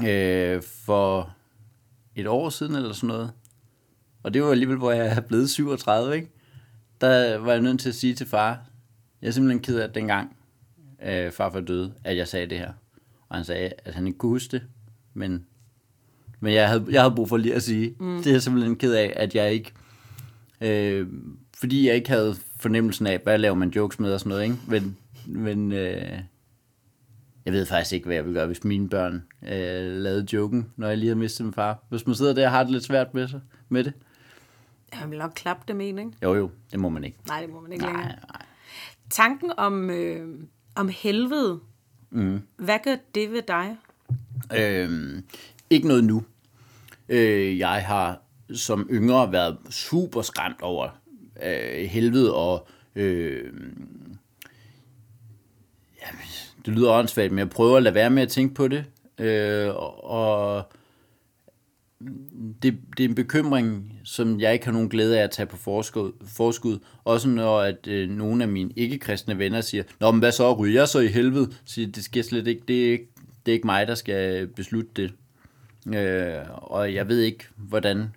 [0.07, 1.33] øh, for
[2.15, 3.31] et år siden eller sådan noget,
[4.23, 6.29] og det var alligevel, hvor jeg er blevet 37, ikke?
[7.01, 8.65] der var jeg nødt til at sige til far,
[9.21, 10.35] jeg er simpelthen ked af, at dengang
[11.05, 12.73] øh, farfar døde, at jeg sagde det her.
[13.29, 14.61] Og han sagde, at han ikke kunne huske det,
[15.13, 15.45] men,
[16.39, 18.17] men jeg, havde, jeg havde brug for lige at sige, mm.
[18.17, 19.71] det er jeg simpelthen ked af, at jeg ikke,
[20.61, 21.07] øh,
[21.55, 24.57] fordi jeg ikke havde fornemmelsen af, hvad laver man jokes med og sådan noget, ikke?
[24.67, 26.19] Men, men øh,
[27.45, 30.87] jeg ved faktisk ikke, hvad jeg vil gøre, hvis mine børn øh, lavede joken, når
[30.87, 31.83] jeg lige har mistet min far.
[31.89, 33.93] Hvis man sidder der og har det lidt svært med, sig, med det.
[35.01, 36.11] Jeg vil nok klappe dem ind, ikke?
[36.23, 37.17] Jo, jo, det må man ikke.
[37.27, 38.15] Nej, det må man ikke Nej, længere.
[38.27, 38.45] nej.
[39.09, 40.39] Tanken om, øh,
[40.75, 41.59] om helvede,
[42.09, 42.41] mm.
[42.57, 43.77] hvad gør det ved dig?
[44.57, 45.23] Øhm,
[45.69, 46.23] ikke noget nu.
[47.09, 48.19] Øh, jeg har
[48.53, 50.89] som yngre været super skræmt over
[51.43, 53.53] øh, helvede, og øh,
[56.65, 58.85] det lyder åndssvagt, men jeg prøver at lade være med at tænke på det.
[59.17, 59.69] Øh,
[60.03, 60.71] og
[62.63, 65.57] det, det er en bekymring, som jeg ikke har nogen glæde af at tage på
[65.57, 66.11] forskud.
[66.27, 66.79] forskud.
[67.03, 70.81] Også når at øh, nogle af mine ikke-kristne venner siger, Nå, men hvad så, ryger
[70.81, 71.49] jeg så i helvede?
[71.65, 72.63] Så det sker slet ikke.
[72.67, 73.07] Det er ikke,
[73.45, 75.13] det er ikke mig, der skal beslutte det.
[75.97, 78.13] Øh, og jeg ved ikke, hvordan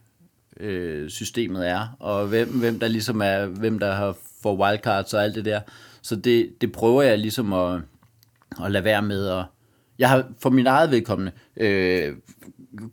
[0.61, 5.23] øh, systemet er, og hvem, hvem der ligesom er, hvem der har for wildcards og
[5.25, 5.61] alt det der.
[6.07, 7.81] Så det, det prøver jeg ligesom at,
[8.65, 9.45] at lade være med at
[9.99, 12.17] jeg har for min eget vedkommende øh,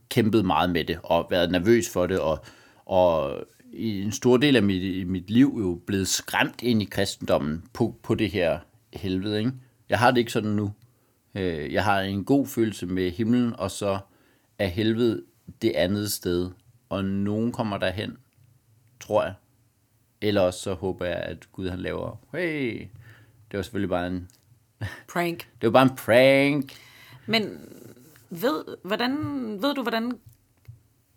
[0.09, 2.45] kæmpet meget med det, og været nervøs for det, og,
[2.85, 3.37] og
[3.73, 7.95] i en stor del af mit, mit liv jo blevet skræmt ind i kristendommen på,
[8.03, 8.59] på det her
[8.93, 9.39] helvede.
[9.39, 9.51] Ikke?
[9.89, 10.73] Jeg har det ikke sådan nu.
[11.35, 13.99] Øh, jeg har en god følelse med himlen, og så
[14.59, 15.23] er helvede
[15.61, 16.51] det andet sted.
[16.89, 18.17] Og nogen kommer derhen,
[18.99, 19.33] tror jeg.
[20.21, 22.87] Eller så håber jeg, at Gud han laver, hey,
[23.53, 24.29] det var selvfølgelig bare en,
[25.07, 25.47] Prank.
[25.61, 26.73] det var bare en prank.
[27.25, 27.69] Men
[28.29, 29.17] ved, hvordan,
[29.61, 30.11] ved du, hvordan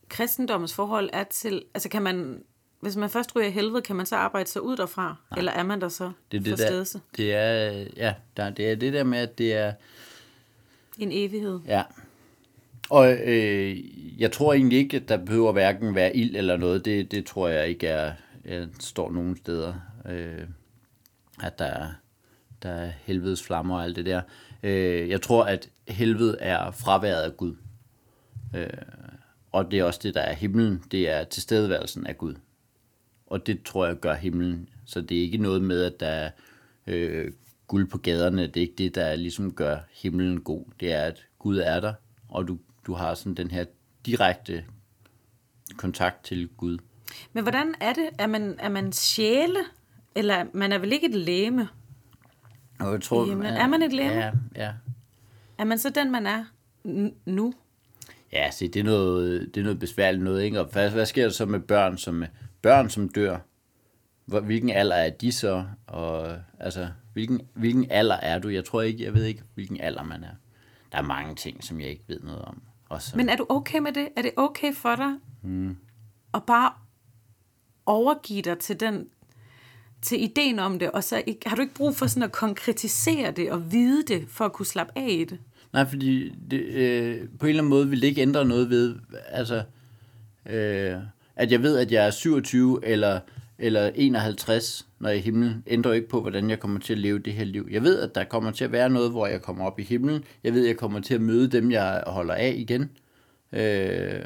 [0.09, 1.63] kristendommens forhold er til...
[1.75, 2.43] Altså kan man...
[2.81, 5.17] Hvis man først ryger i helvede, kan man så arbejde sig ud derfra?
[5.31, 5.39] Nej.
[5.39, 8.71] Eller er man der så Det er det for der, det er, ja, der, det
[8.71, 9.73] er det der med, at det er,
[10.99, 11.61] En evighed.
[11.67, 11.83] ja.
[12.91, 13.77] Og øh,
[14.21, 16.85] jeg tror egentlig ikke, at der behøver hverken være ild eller noget.
[16.85, 18.13] Det, det tror jeg ikke er,
[18.45, 19.75] jeg står nogen steder,
[20.09, 20.43] øh,
[21.43, 21.89] at der er,
[22.63, 24.23] der er helvedes flammer og alt det der.
[24.63, 27.57] Øh, jeg tror, at helvede er fraværet af Gud.
[28.55, 28.69] Øh,
[29.53, 30.83] og det er også det, der er himlen.
[30.91, 32.35] Det er tilstedeværelsen af Gud.
[33.27, 34.69] Og det tror jeg gør himlen.
[34.85, 36.31] Så det er ikke noget med, at der er
[36.87, 37.33] øh,
[37.67, 38.47] guld på gaderne.
[38.47, 40.65] Det er ikke det, der ligesom gør himlen god.
[40.81, 41.95] Det er, at Gud er der,
[42.29, 43.65] og du, du har sådan den her
[44.07, 44.65] direkte
[45.77, 46.79] kontakt til Gud.
[47.33, 48.09] Men hvordan er det?
[48.19, 49.59] Er man, er man sjæle?
[50.15, 51.69] Eller man er vel ikke et læme?
[52.79, 54.21] Og jeg tror, Jamen, er man et legeme?
[54.21, 54.73] Ja, ja.
[55.59, 56.45] Er man så den, man er
[56.87, 57.55] n- nu?
[58.33, 60.61] Ja, se, det er noget, det er noget besværligt noget, ikke?
[60.61, 62.25] Og hvad, hvad sker der så med børn, som,
[62.63, 63.39] børn, som dør?
[64.25, 65.65] Hvor, hvilken alder er de så?
[65.87, 68.49] Og, altså, hvilken, hvilken alder er du?
[68.49, 70.35] Jeg tror ikke, jeg ved ikke, hvilken alder man er.
[70.93, 72.63] Der er mange ting, som jeg ikke ved noget om.
[72.89, 74.09] Og så, Men er du okay med det?
[74.17, 75.77] Er det okay for dig mm.
[76.35, 76.73] at bare
[77.87, 79.09] overgive dig til den
[80.07, 83.31] til ideen om det, og så ikke, har du ikke brug for sådan at konkretisere
[83.31, 85.39] det og vide det, for at kunne slappe af i det?
[85.73, 88.95] Nej, fordi det, øh, på en eller anden måde vil det ikke ændre noget ved,
[89.29, 89.63] altså,
[90.47, 90.95] øh,
[91.37, 93.21] at jeg ved, at jeg er 27, eller
[93.59, 96.99] eller 51, når jeg er i himlen, ændrer ikke på, hvordan jeg kommer til at
[96.99, 97.69] leve det her liv.
[97.71, 100.25] Jeg ved, at der kommer til at være noget, hvor jeg kommer op i himlen.
[100.45, 102.91] Jeg ved, at jeg kommer til at møde dem, jeg holder af igen.
[103.53, 104.21] Øh,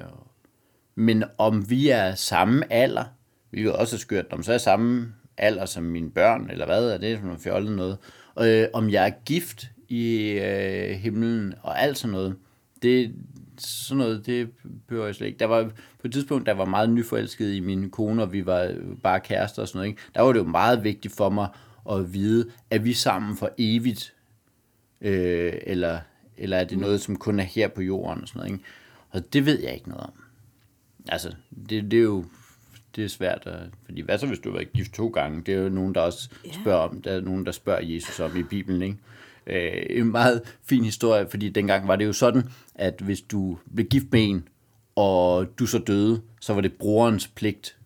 [0.95, 3.05] men om vi er samme alder,
[3.51, 6.99] hvilket også er skørt, om så er samme alder som mine børn, eller hvad er
[6.99, 7.99] det for noget fjollet noget.
[8.41, 12.37] Øh, om jeg er gift i øh, himlen og alt sådan noget,
[12.83, 13.15] det,
[13.59, 14.51] sådan noget, det
[14.89, 15.39] behøver jeg slet ikke.
[15.39, 15.65] Der var
[16.01, 19.63] på et tidspunkt, der var meget nyforelsket i mine kone, og vi var bare kærester
[19.63, 19.89] og sådan noget.
[19.89, 20.03] Ikke?
[20.15, 21.49] Der var det jo meget vigtigt for mig
[21.91, 24.15] at vide, at vi sammen for evigt,
[25.01, 25.99] øh, eller,
[26.37, 28.53] eller er det noget, som kun er her på jorden og sådan noget.
[28.53, 28.65] Ikke?
[29.11, 30.13] Og det ved jeg ikke noget om.
[31.09, 31.35] Altså,
[31.69, 32.25] det, det er jo
[32.97, 35.43] det er svært, at, fordi hvad så hvis du har været gift to gange?
[35.47, 36.31] Det er jo nogen, der også
[36.63, 38.97] spørger om, der er nogen, der spørger Jesus om i Bibelen, ikke?
[39.47, 42.43] Øh, en meget fin historie, fordi dengang var det jo sådan,
[42.75, 44.49] at hvis du blev gift med en,
[44.97, 47.77] og du så døde, så var det brorens pligt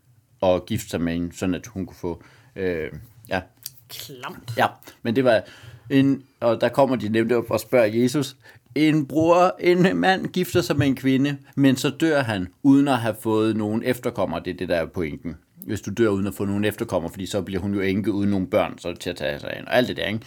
[0.42, 2.22] at gifte sig med en, sådan at hun kunne få,
[2.56, 2.90] øh,
[3.28, 3.40] ja.
[3.88, 4.52] Klamt.
[4.56, 4.66] Ja,
[5.02, 5.42] men det var
[5.90, 8.36] en, og der kommer de nemlig op og spørger Jesus,
[8.74, 12.98] en bror, en mand gifter sig med en kvinde, men så dør han, uden at
[12.98, 14.38] have fået nogen efterkommer.
[14.38, 15.36] Det er det, der er pointen.
[15.66, 18.30] Hvis du dør uden at få nogen efterkommer, fordi så bliver hun jo enke uden
[18.30, 20.20] nogen børn, så er det til at tage sig af og alt det der, ikke?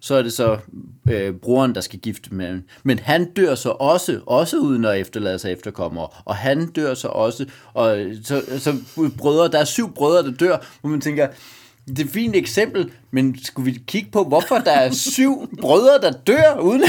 [0.00, 0.58] Så er det så
[1.10, 5.38] øh, broren, der skal gifte med Men han dør så også, også uden at efterlade
[5.38, 6.22] sig efterkommer.
[6.24, 8.76] Og han dør så også, og så, så
[9.18, 11.28] brødre, der er syv brødre, der dør, hvor man tænker,
[11.88, 16.00] det er et fint eksempel, men skulle vi kigge på, hvorfor der er syv brødre,
[16.02, 16.82] der dør uden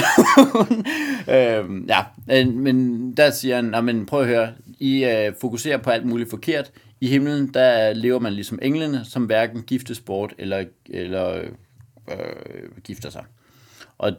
[1.35, 6.05] øhm, Ja, men der siger han, men prøv at høre, I øh, fokuserer på alt
[6.05, 6.71] muligt forkert.
[7.01, 11.33] I himlen, der lever man ligesom englene, som hverken giftes bort eller, eller
[12.11, 13.23] øh, gifter sig.
[13.97, 14.11] Og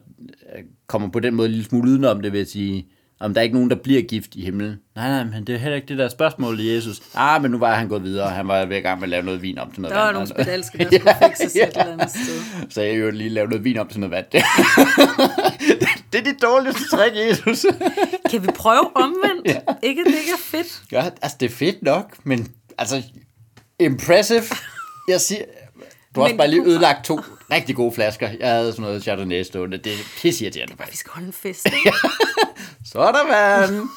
[0.56, 2.86] øh, kommer på den måde en lille smule udenom det, vil jeg sige,
[3.20, 4.76] om der er ikke nogen, der bliver gift i himlen.
[4.96, 7.02] Nej, nej, men det er heller ikke det der spørgsmål Jesus.
[7.14, 9.22] Ah, men nu var han gået videre, han var ved i gang med at lave
[9.22, 10.14] noget vin om til noget der vand.
[10.14, 11.66] Der var nogle spedalske, der skulle ja, fikses ja.
[11.66, 12.70] et eller andet sted.
[12.74, 14.26] Så jeg jo lige lave noget vin om til noget vand.
[16.12, 17.66] det er det dårligste trick, Jesus.
[18.30, 19.46] kan vi prøve omvendt?
[19.46, 19.58] Ja.
[19.82, 20.82] Ikke, det ikke er fedt?
[20.92, 22.48] Ja, altså det er fedt nok, men
[22.78, 23.02] altså,
[23.80, 24.42] impressive.
[25.08, 25.42] Jeg siger,
[26.16, 28.28] du har også bare lige ødelagt to rigtig gode flasker.
[28.40, 29.78] Jeg havde sådan noget Chardonnay stående.
[29.78, 30.74] Det er pisseirriterende.
[30.90, 31.68] Vi skal holde en fest.
[32.92, 33.88] så der vand.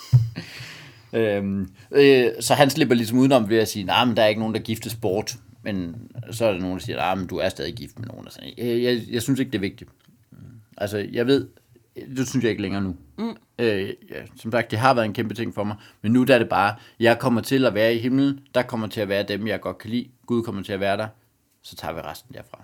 [1.14, 4.28] øhm, øh, så han slipper ligesom udenom ved at sige, nej, nah, men der er
[4.28, 5.36] ikke nogen, der giftes bort.
[5.64, 5.96] Men
[6.32, 8.26] så er der nogen, der siger, nej, nah, men du er stadig gift med nogen.
[8.26, 8.50] Og sådan.
[8.58, 9.90] Jeg, jeg, jeg synes ikke, det er vigtigt.
[10.78, 11.48] Altså, jeg ved,
[12.18, 12.96] det synes jeg ikke længere nu.
[13.18, 13.36] Mm.
[13.60, 16.36] Øh, ja, som sagt, det har været en kæmpe ting for mig, men nu der
[16.36, 19.24] er det bare, jeg kommer til at være i himlen, der kommer til at være
[19.24, 21.08] dem, jeg godt kan lide, Gud kommer til at være der,
[21.62, 22.64] så tager vi resten derfra.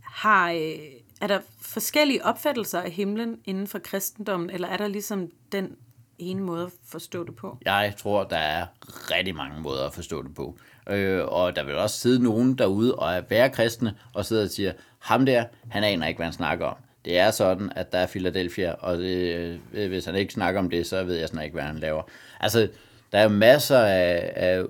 [0.00, 0.78] Har, øh,
[1.20, 5.76] er der forskellige opfattelser af himlen inden for kristendommen, eller er der ligesom den
[6.18, 7.58] ene måde at forstå det på?
[7.64, 8.66] Jeg tror, der er
[9.10, 10.58] rigtig mange måder at forstå det på.
[10.88, 14.50] Øh, og der vil også sidde nogen derude og er være kristne, og sidde og
[14.50, 16.76] siger, ham der, han aner ikke, hvad han snakker om.
[17.04, 20.70] Det er sådan, at der er Philadelphia, og det, øh, hvis han ikke snakker om
[20.70, 22.02] det, så ved jeg snart ikke, hvad han laver.
[22.40, 22.68] Altså,
[23.12, 24.64] der er masser af, af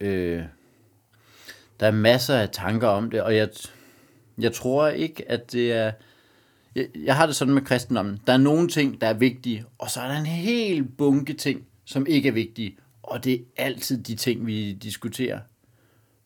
[0.00, 0.42] øh,
[1.80, 3.48] der er masser af tanker om det, og jeg,
[4.38, 5.92] jeg tror ikke, at det er...
[6.74, 8.20] Jeg, jeg har det sådan med kristendommen.
[8.26, 11.66] Der er nogle ting, der er vigtige, og så er der en hel bunke ting,
[11.84, 12.76] som ikke er vigtige.
[13.02, 15.38] Og det er altid de ting, vi diskuterer.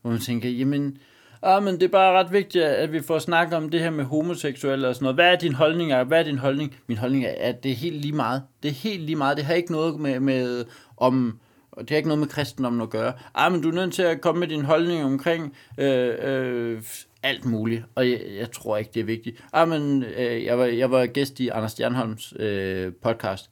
[0.02, 0.98] Hvor man tænker, jamen,
[1.42, 4.04] ah, men det er bare ret vigtigt, at vi får snakket om det her med
[4.04, 5.16] homoseksuelle og sådan noget.
[5.16, 6.04] Hvad er din holdning?
[6.04, 6.76] Hvad er din holdning?
[6.87, 8.42] Min holdning er, at det er helt lige meget.
[8.62, 9.37] Det er helt lige meget.
[9.37, 10.64] Det har ikke noget med, med
[10.96, 11.38] om
[11.78, 13.12] og det har ikke noget med kristendommen at gøre.
[13.34, 16.82] Ah, men du er nødt til at komme med din holdning omkring øh, øh,
[17.22, 19.44] alt muligt, og jeg, jeg tror ikke, det er vigtigt.
[19.52, 23.50] Ah, men øh, jeg, var, jeg var gæst i Anders Stjernholms øh, podcast,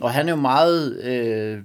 [0.00, 1.62] og han er jo meget øh,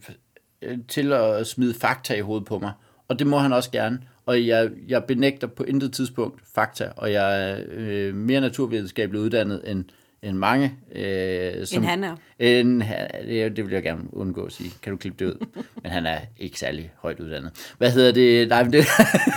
[0.61, 2.71] øh til at smide fakta i hovedet på mig,
[3.07, 4.01] og det må han også gerne.
[4.25, 9.61] Og jeg, jeg benægter på intet tidspunkt fakta, og jeg er øh, mere naturvidenskabeligt uddannet
[9.71, 9.85] end
[10.23, 10.75] end mange.
[10.91, 12.15] Øh, som, end han er.
[12.39, 12.83] End,
[13.27, 14.71] det, det vil jeg gerne undgå at sige.
[14.81, 15.45] Kan du klippe det ud?
[15.83, 17.73] men han er ikke særlig højt uddannet.
[17.77, 18.47] Hvad hedder det?
[18.47, 18.85] Nej, men, det,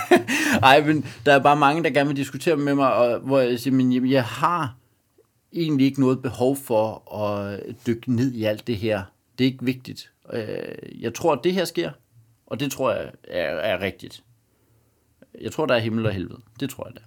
[0.61, 3.61] nej, men der er bare mange, der gerne vil diskutere med mig, og, hvor jeg
[3.61, 4.77] siger, men jeg har
[5.53, 9.03] egentlig ikke noget behov for at dykke ned i alt det her.
[9.39, 10.11] Det er ikke vigtigt.
[10.33, 11.91] Øh, jeg tror, at det her sker,
[12.47, 14.23] og det tror jeg er, er rigtigt.
[15.41, 16.41] Jeg tror, der er himmel og helvede.
[16.61, 17.01] Det tror jeg, der.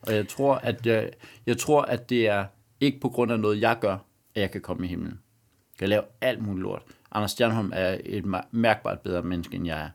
[0.00, 1.10] Og jeg tror, at jeg,
[1.46, 2.44] jeg tror, at det er
[2.80, 3.96] ikke på grund af noget, jeg gør,
[4.34, 5.20] at jeg kan komme i himlen.
[5.72, 6.82] Jeg kan lave alt muligt lort.
[7.12, 9.90] Anders Stjernholm er et mærkbart bedre menneske, end jeg er.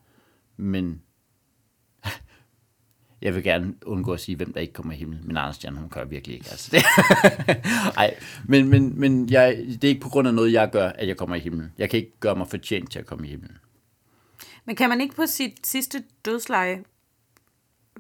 [0.58, 1.02] Men
[3.22, 5.22] jeg vil gerne undgå at sige, hvem der ikke kommer i himlen.
[5.28, 6.48] Men Anders Stjernholm gør virkelig ikke.
[6.52, 6.84] Altså, det.
[7.98, 8.15] Ej,
[8.46, 11.17] men, men, men jeg, det er ikke på grund af noget, jeg gør, at jeg
[11.17, 11.74] kommer i himlen.
[11.78, 13.58] Jeg kan ikke gøre mig fortjent til at komme i himlen.
[14.65, 16.84] Men kan man ikke på sit sidste dødsleje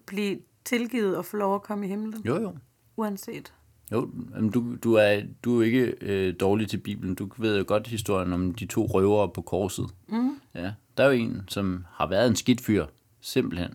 [0.05, 2.57] blive tilgivet og få lov at komme i himlen, Jo, jo.
[2.97, 3.53] uanset.
[3.91, 7.15] Jo, men du, du, er, du er ikke øh, dårlig til Bibelen.
[7.15, 9.85] Du ved jo godt historien om de to røvere på korset.
[10.07, 10.39] Mm.
[10.55, 12.85] Ja, der er jo en, som har været en skidt fyr,
[13.21, 13.73] simpelthen.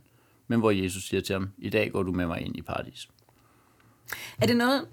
[0.49, 3.09] Men hvor Jesus siger til ham, i dag går du med mig ind i paradis.
[4.38, 4.87] Er det noget,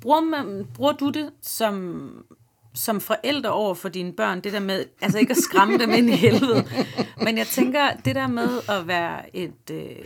[0.00, 2.24] bruger, man, bruger du det som,
[2.74, 6.10] som forældre over for dine børn, det der med, altså ikke at skræmme dem ind
[6.10, 6.64] i helvede,
[7.24, 10.04] men jeg tænker, det der med at være et, øh,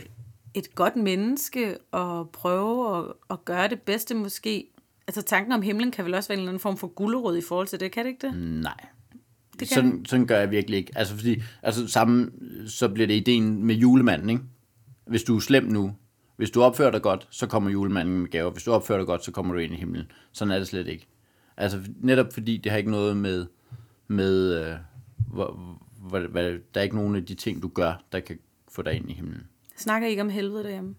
[0.57, 4.67] et godt menneske og prøve at, at gøre det bedste måske,
[5.07, 7.41] altså tanken om himlen kan vel også være en eller anden form for gulderod i
[7.47, 8.37] forhold til det, kan det ikke det?
[8.63, 8.85] Nej.
[9.59, 10.91] Det kan sådan, sådan gør jeg virkelig ikke.
[10.95, 12.31] Altså, fordi, altså sammen,
[12.67, 14.43] så bliver det ideen med julemanden, ikke?
[15.05, 15.95] Hvis du er slem nu,
[16.35, 18.51] hvis du opfører dig godt, så kommer julemanden med gaver.
[18.51, 20.11] Hvis du opfører dig godt, så kommer du ind i himlen.
[20.31, 21.07] Sådan er det slet ikke.
[21.57, 23.45] Altså, netop fordi det har ikke noget med,
[24.07, 24.75] med øh,
[25.31, 26.43] hvor, hvor, hvad,
[26.73, 28.39] der er ikke nogen af de ting, du gør, der kan
[28.71, 29.43] få dig ind i himlen.
[29.77, 30.95] Snakker I ikke om helvede derhjemme?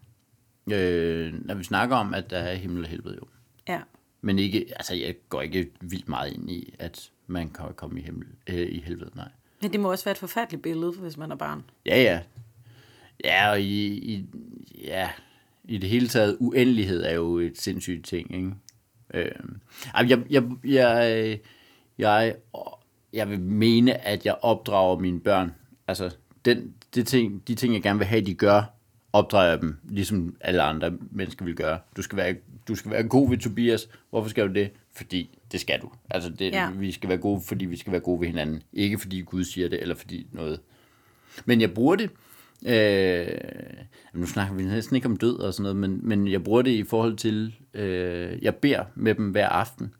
[0.73, 3.27] Øh, når vi snakker om, at der er himmel og helvede jo.
[3.69, 3.81] Ja.
[4.21, 8.03] Men ikke, altså, jeg går ikke vildt meget ind i, at man kan komme i,
[8.03, 9.29] himmel, øh, i helvede, nej.
[9.63, 11.65] Men det må også være et forfærdeligt billede, hvis man er barn.
[11.87, 12.21] Ja, ja.
[13.25, 14.27] Ja, og i, i,
[14.85, 15.11] ja,
[15.65, 18.53] i det hele taget, uendelighed er jo et sindssygt ting, ikke?
[19.15, 19.31] Øh,
[19.95, 21.41] jeg, jeg, jeg,
[21.99, 22.35] jeg,
[23.13, 25.55] jeg vil mene, at jeg opdrager mine børn.
[25.89, 28.63] Altså, den, det ting, de ting, jeg gerne vil have, de gør,
[29.13, 31.79] opdrager jeg dem, ligesom alle andre mennesker vil gøre.
[31.97, 32.35] Du skal være,
[32.69, 33.89] du skal være god ved Tobias.
[34.11, 34.71] Hvorfor skal du det?
[34.97, 35.91] Fordi det skal du.
[36.11, 36.71] Altså, det, Ja.
[36.71, 38.63] vi skal være gode, fordi vi skal være gode ved hinanden.
[38.73, 40.61] Ikke fordi Gud siger det, eller fordi noget.
[41.45, 42.11] Men jeg bruger det.
[42.67, 43.27] Øh,
[44.13, 46.71] nu snakker vi næsten ikke om død og sådan noget, men, men jeg bruger det
[46.71, 49.95] i forhold til, øh, jeg beder med dem hver aften.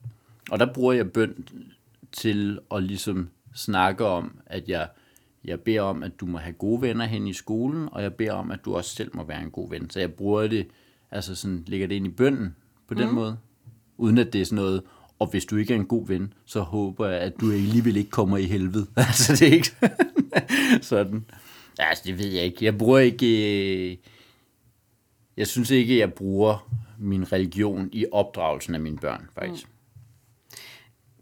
[0.51, 1.45] Og der bruger jeg bøn
[2.13, 4.89] til at ligesom snakke om, at jeg,
[5.45, 8.33] jeg beder om, at du må have gode venner hen i skolen, og jeg beder
[8.33, 9.91] om, at du også selv må være en god ven.
[9.91, 10.67] Så jeg bruger det,
[11.11, 12.57] altså sådan, lægger det ind i bønden
[12.89, 13.39] på den måde,
[13.97, 14.83] uden at det er sådan noget,
[15.19, 18.11] og hvis du ikke er en god ven, så håber jeg, at du alligevel ikke
[18.11, 18.87] kommer i helvede.
[18.97, 19.71] altså, det er ikke
[20.87, 21.25] sådan.
[21.79, 22.65] Altså, det ved jeg ikke.
[22.65, 23.27] Jeg bruger ikke...
[23.93, 23.97] øh,
[25.37, 29.67] Jeg synes ikke, jeg bruger min religion i opdragelsen af mine børn, faktisk.
[29.69, 29.73] Mm.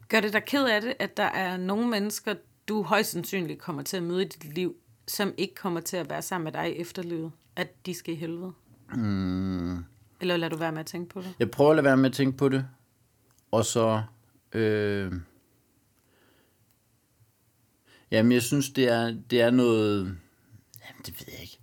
[0.08, 2.34] Gør det dig ked af det, at der er nogle mennesker,
[2.68, 4.76] du højst sandsynligt kommer til at møde i dit liv,
[5.08, 8.16] som ikke kommer til at være sammen med dig i efterlivet, at de skal i
[8.16, 8.52] helvede?
[8.94, 9.84] Mm.
[10.20, 11.34] Eller lader du være med at tænke på det?
[11.38, 12.66] Jeg prøver at lade være med at tænke på det.
[13.50, 14.02] Og så...
[14.52, 15.12] Øh,
[18.10, 20.00] jamen, jeg synes, det er, det er noget...
[20.88, 21.55] Jamen, det ved jeg ikke.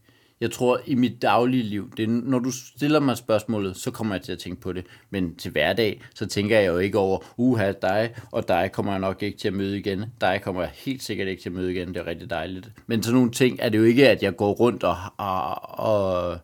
[0.43, 4.15] Jeg tror, i mit daglige liv, det er, når du stiller mig spørgsmålet, så kommer
[4.15, 4.85] jeg til at tænke på det.
[5.09, 8.99] Men til hverdag, så tænker jeg jo ikke over, uha, dig og dig kommer jeg
[8.99, 10.05] nok ikke til at møde igen.
[10.21, 11.87] Dig kommer jeg helt sikkert ikke til at møde igen.
[11.87, 12.71] Det er rigtig dejligt.
[12.87, 14.97] Men sådan nogle ting er det jo ikke, at jeg går rundt og...
[15.17, 16.37] og, og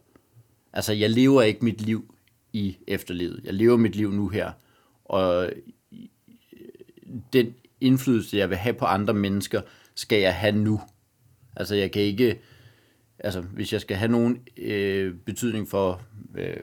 [0.74, 2.16] altså, jeg lever ikke mit liv
[2.54, 3.42] i efterlivet.
[3.44, 4.52] Jeg lever mit liv nu her.
[5.06, 5.50] Og
[7.34, 9.62] den indflydelse, jeg vil have på andre mennesker,
[9.96, 10.82] skal jeg have nu.
[11.56, 12.40] Altså, jeg kan ikke...
[13.20, 16.02] Altså, hvis jeg skal have nogen øh, betydning for...
[16.38, 16.54] Øh,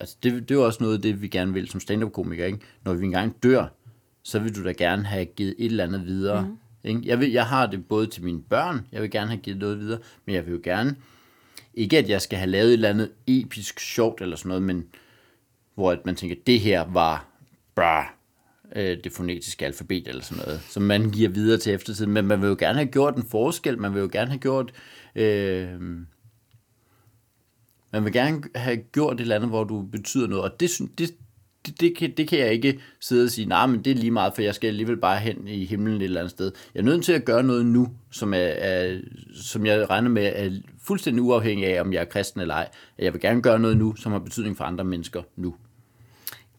[0.00, 2.58] altså, det, det er jo også noget af det, vi gerne vil som stand-up-komiker, ikke?
[2.84, 3.66] Når vi engang dør,
[4.22, 6.46] så vil du da gerne have givet et eller andet videre.
[6.46, 6.58] Mm.
[6.84, 7.00] Ikke?
[7.04, 9.78] Jeg, vil, jeg har det både til mine børn, jeg vil gerne have givet noget
[9.78, 10.96] videre, men jeg vil jo gerne...
[11.74, 14.84] Ikke, at jeg skal have lavet et eller andet episk sjovt eller sådan noget, men
[15.74, 17.26] hvor at man tænker, det her var
[17.74, 18.17] bra,
[18.76, 22.12] øh, det fonetiske alfabet eller sådan noget, som man giver videre til eftertiden.
[22.12, 24.72] Men man vil jo gerne have gjort en forskel, man vil jo gerne have gjort...
[25.14, 25.80] Øh,
[27.92, 31.14] man vil gerne have gjort et eller andet, hvor du betyder noget, og det, det,
[31.66, 34.10] det, det, kan, det kan jeg ikke sidde og sige, nej, men det er lige
[34.10, 36.52] meget, for jeg skal alligevel bare hen i himlen et eller andet sted.
[36.74, 39.00] Jeg er nødt til at gøre noget nu, som, er, er,
[39.34, 40.50] som jeg regner med er
[40.82, 42.68] fuldstændig uafhængig af, om jeg er kristen eller ej.
[42.98, 45.54] Jeg vil gerne gøre noget nu, som har betydning for andre mennesker nu.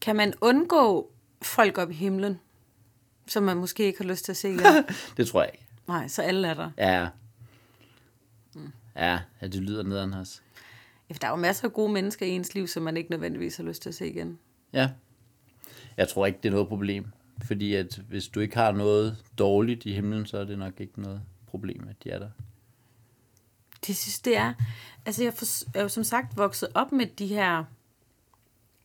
[0.00, 1.10] Kan man undgå
[1.42, 2.40] folk op i himlen,
[3.26, 4.84] som man måske ikke har lyst til at se igen?
[5.16, 5.66] Det tror jeg ikke.
[5.88, 6.70] Nej, så alle er der.
[6.78, 7.08] Ja.
[8.96, 10.40] Ja, ja det lyder nederen også.
[11.10, 13.56] Ja, der er jo masser af gode mennesker i ens liv, som man ikke nødvendigvis
[13.56, 14.38] har lyst til at se igen.
[14.72, 14.90] Ja.
[15.96, 17.06] Jeg tror ikke, det er noget problem.
[17.44, 21.02] Fordi at hvis du ikke har noget dårligt i himlen, så er det nok ikke
[21.02, 22.30] noget problem, at de er der.
[23.86, 24.54] Det synes det er.
[25.06, 25.46] Altså jeg for,
[25.78, 27.64] er jo som sagt vokset op med de her,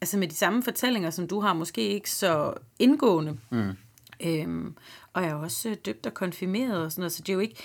[0.06, 3.38] altså med de samme fortællinger, som du har, måske ikke så indgående.
[3.50, 3.72] Mm.
[4.20, 4.76] Øhm,
[5.14, 7.40] og jeg er også øh, døbt og konfirmeret og sådan noget, så det er jo
[7.40, 7.56] ikke,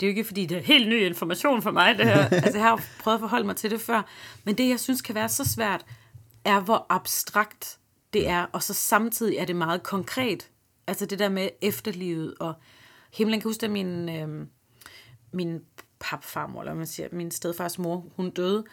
[0.00, 2.28] det er jo ikke fordi, det er helt ny information for mig, det her.
[2.44, 4.02] altså jeg har jo prøvet at forholde mig til det før.
[4.44, 5.86] Men det, jeg synes kan være så svært,
[6.44, 7.78] er hvor abstrakt
[8.12, 10.50] det er, og så samtidig er det meget konkret.
[10.86, 12.54] Altså det der med efterlivet og
[13.12, 13.40] himlen.
[13.40, 14.46] Kan huske, at min, øh,
[15.32, 15.60] min
[16.00, 18.64] papfarmor, eller man siger, min stedfars mor, hun døde,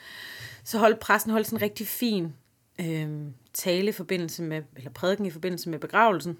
[0.64, 2.34] så holdt præsten holdt sådan en rigtig fin
[2.82, 3.10] øh,
[3.54, 6.38] tale i forbindelse med, eller prædiken i forbindelse med begravelsen,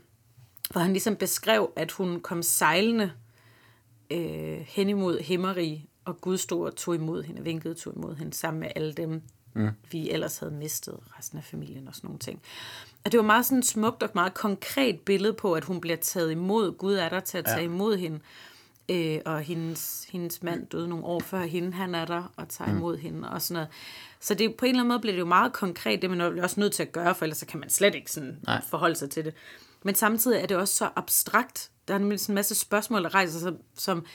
[0.72, 3.12] hvor han ligesom beskrev, at hun kom sejlende
[4.12, 8.34] øh, hen imod himmeri, og Gud stod og tog imod hende, vinkede tog imod hende,
[8.34, 9.22] sammen med alle dem,
[9.54, 9.70] mm.
[9.92, 12.42] vi ellers havde mistet, resten af familien og sådan nogle ting.
[13.06, 16.32] Og det var meget sådan smukt og meget konkret billede på, at hun bliver taget
[16.32, 16.72] imod.
[16.72, 17.64] Gud er der til at tage ja.
[17.64, 18.20] imod hende.
[18.90, 22.72] Øh, og hendes, hendes mand døde nogle år før hende, han er der og tager
[22.72, 22.78] mm.
[22.78, 23.70] imod hende og sådan noget.
[24.20, 26.44] Så det, på en eller anden måde bliver det jo meget konkret, det man er
[26.44, 28.62] også nødt til at gøre, for ellers så kan man slet ikke sådan Nej.
[28.70, 29.34] forholde sig til det.
[29.84, 31.72] Men samtidig er det også så abstrakt.
[31.88, 34.06] Der er nemlig sådan en masse spørgsmål, der rejser sig, som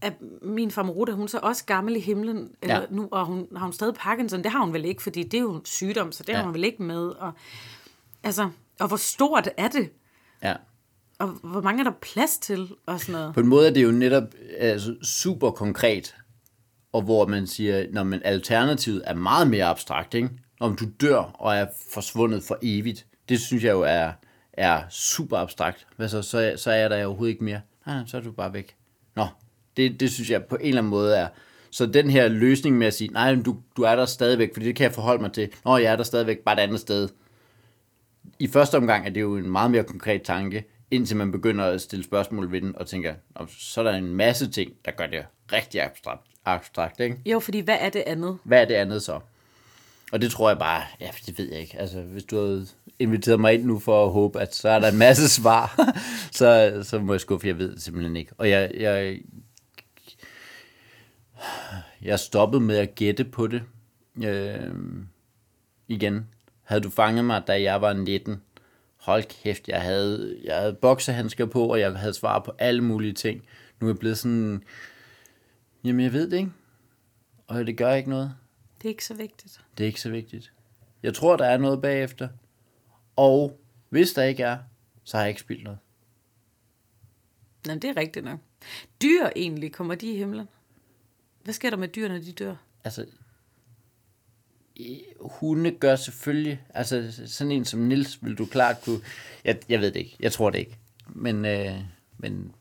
[0.00, 2.80] at min far Maruda, hun er så også gammel i himlen ja.
[2.90, 4.42] nu, og hun, har hun stadig Parkinson?
[4.42, 6.36] Det har hun vel ikke, fordi det er jo en sygdom, så det ja.
[6.36, 7.08] har hun vel ikke med.
[7.08, 7.32] Og,
[8.22, 8.50] altså,
[8.80, 9.90] og hvor stort er det?
[10.42, 10.54] Ja.
[11.18, 12.68] Og hvor mange er der plads til?
[12.86, 13.34] Og sådan noget?
[13.34, 14.24] På en måde er det jo netop
[14.58, 16.16] altså, super konkret,
[16.92, 20.30] og hvor man siger, når man alternativet er meget mere abstrakt, ikke?
[20.60, 23.06] om du dør og er forsvundet for evigt.
[23.28, 24.12] Det synes jeg jo er,
[24.52, 25.86] er super abstrakt.
[25.96, 27.60] Hvad så, så, så er der overhovedet ikke mere.
[27.86, 28.76] Nej, så er du bare væk.
[29.16, 29.26] Nå,
[29.76, 31.28] det, det synes jeg på en eller anden måde er.
[31.70, 34.76] Så den her løsning med at sige, nej, du, du er der stadigvæk, fordi det
[34.76, 35.48] kan jeg forholde mig til.
[35.64, 37.08] Nå, jeg er der stadigvæk, bare et andet sted.
[38.38, 41.80] I første omgang er det jo en meget mere konkret tanke, indtil man begynder at
[41.80, 43.14] stille spørgsmål ved den, og tænker,
[43.58, 47.16] så er der en masse ting, der gør det rigtig abstrakt, abstrakt ikke?
[47.26, 48.38] Jo, fordi hvad er det andet?
[48.44, 49.20] Hvad er det andet så?
[50.12, 51.78] Og det tror jeg bare, ja, det ved jeg ikke.
[51.78, 52.66] Altså, hvis du havde
[52.98, 55.94] inviteret mig ind nu for at håbe, at så er der en masse svar,
[56.32, 58.32] så, så må jeg skuffe, jeg ved simpelthen ikke.
[58.38, 59.18] Og jeg, jeg,
[62.02, 63.62] jeg stoppede med at gætte på det
[64.24, 64.72] øh,
[65.88, 66.26] igen.
[66.62, 68.42] Havde du fanget mig, da jeg var 19?
[68.96, 73.12] Hold kæft, jeg havde, jeg havde boksehandsker på, og jeg havde svar på alle mulige
[73.12, 73.42] ting.
[73.80, 74.62] Nu er jeg blevet sådan,
[75.84, 76.52] jamen jeg ved det ikke.
[77.46, 78.34] Og det gør ikke noget.
[78.78, 79.60] Det er ikke så vigtigt.
[79.78, 80.52] Det er ikke så vigtigt.
[81.02, 82.28] Jeg tror, der er noget bagefter.
[83.16, 84.58] Og hvis der ikke er,
[85.04, 85.78] så har jeg ikke spildt noget.
[87.66, 88.38] Nej, det er rigtigt nok.
[89.02, 90.48] Dyr egentlig, kommer de i himlen?
[91.44, 92.54] Hvad sker der med dyr, når de dør?
[92.84, 93.06] Altså,
[95.20, 99.00] hunde gør selvfølgelig, altså sådan en som Nils vil du klart kunne,
[99.44, 100.78] jeg, jeg ved det ikke, jeg tror det ikke,
[101.08, 101.80] men, øh,
[102.18, 102.54] men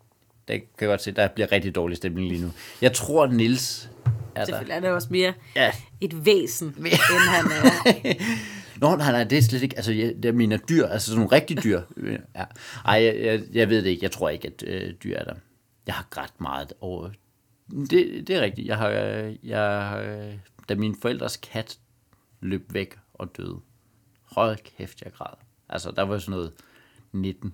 [0.49, 2.51] det kan jeg godt se, der bliver rigtig dårlig stemning lige nu.
[2.81, 3.89] Jeg tror Nils
[4.35, 5.71] er Selvfølgelig er det også mere ja.
[6.01, 6.87] et væsen, end
[7.29, 8.13] han er.
[8.79, 11.19] Nå, nej, nej, det er slet ikke, altså jeg, det er mine dyr, altså sådan
[11.19, 11.81] nogle rigtige dyr.
[12.35, 12.43] Ja.
[12.85, 15.35] Ej, jeg, jeg, jeg ved det ikke, jeg tror ikke, at øh, dyr er der.
[15.87, 17.09] Jeg har grædt meget over
[17.69, 18.67] det, det er rigtigt.
[18.67, 18.89] Jeg har,
[19.43, 20.39] jeg,
[20.69, 21.79] da min forældres kat
[22.41, 23.59] løb væk og døde,
[24.23, 25.35] hold kæft, jeg græd.
[25.69, 26.53] Altså, der var sådan noget
[27.11, 27.53] 19.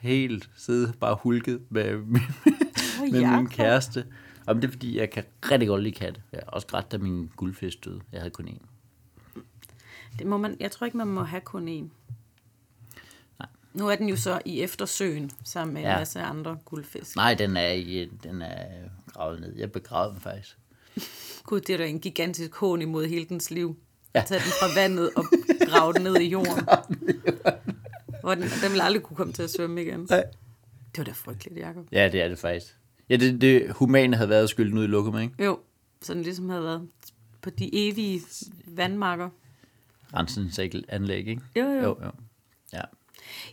[0.00, 2.20] Helt sidde bare hulket med, med,
[3.02, 4.06] oh, med min kæreste.
[4.46, 6.22] Og det er fordi, jeg kan rigtig godt lide katte.
[6.32, 8.00] Jeg også grædt, da min guldfisk døde.
[8.12, 8.66] Jeg havde kun én.
[10.18, 11.90] Det må man, jeg tror ikke, man må have kun én.
[13.72, 15.92] Nu er den jo så i eftersøen, sammen med ja.
[15.92, 17.16] en masse andre guldfisk.
[17.16, 18.66] Nej, den er, i, den er
[19.12, 19.56] gravet ned.
[19.56, 20.58] Jeg begravede den faktisk.
[21.46, 23.76] Gud, det er da en gigantisk hån imod hele dens liv.
[24.14, 24.24] Ja.
[24.26, 25.24] Tag den fra vandet og
[25.66, 26.68] grave den ned i jorden.
[28.20, 30.06] Hvor den, den vil aldrig kunne komme til at svømme igen.
[30.10, 30.24] Nej.
[30.90, 31.86] Det var da frygteligt, Jacob.
[31.92, 32.76] Ja, det er det faktisk.
[33.08, 35.44] Ja, det, det humane havde været skylden ud i lukket med, ikke?
[35.44, 35.58] Jo,
[36.02, 36.88] så den ligesom havde været
[37.40, 38.20] på de evige
[38.66, 39.28] vandmarker.
[40.14, 41.42] Rensensanlæg, ikke?
[41.56, 41.72] Jo, jo.
[41.72, 42.10] jo, jo.
[42.72, 42.82] Ja.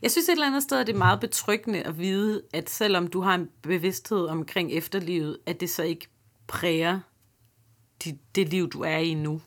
[0.01, 3.07] Jeg synes et eller andet sted, at det er meget betryggende at vide, at selvom
[3.07, 6.07] du har en bevidsthed omkring efterlivet, at det så ikke
[6.47, 6.99] præger
[8.03, 9.41] det, det liv, du er i nu.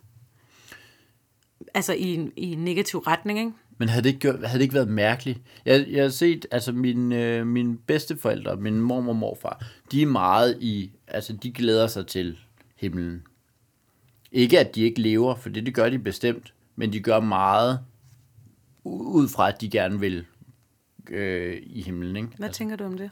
[1.75, 3.53] Altså i en, i en negativ retning, ikke?
[3.81, 5.41] Men havde det ikke, gjort, havde det ikke været mærkeligt?
[5.65, 10.07] Jeg, jeg har set, altså min, øh, mine bedsteforældre, min mormor og morfar, de er
[10.07, 12.39] meget i, altså de glæder sig til
[12.77, 13.23] himlen.
[14.33, 17.81] Ikke at de ikke lever, for det, det gør de bestemt, men de gør meget
[18.85, 20.25] ud fra, at de gerne vil
[21.11, 22.17] øh, i himlen.
[22.17, 22.29] Ikke?
[22.37, 23.11] Hvad altså, tænker du om det?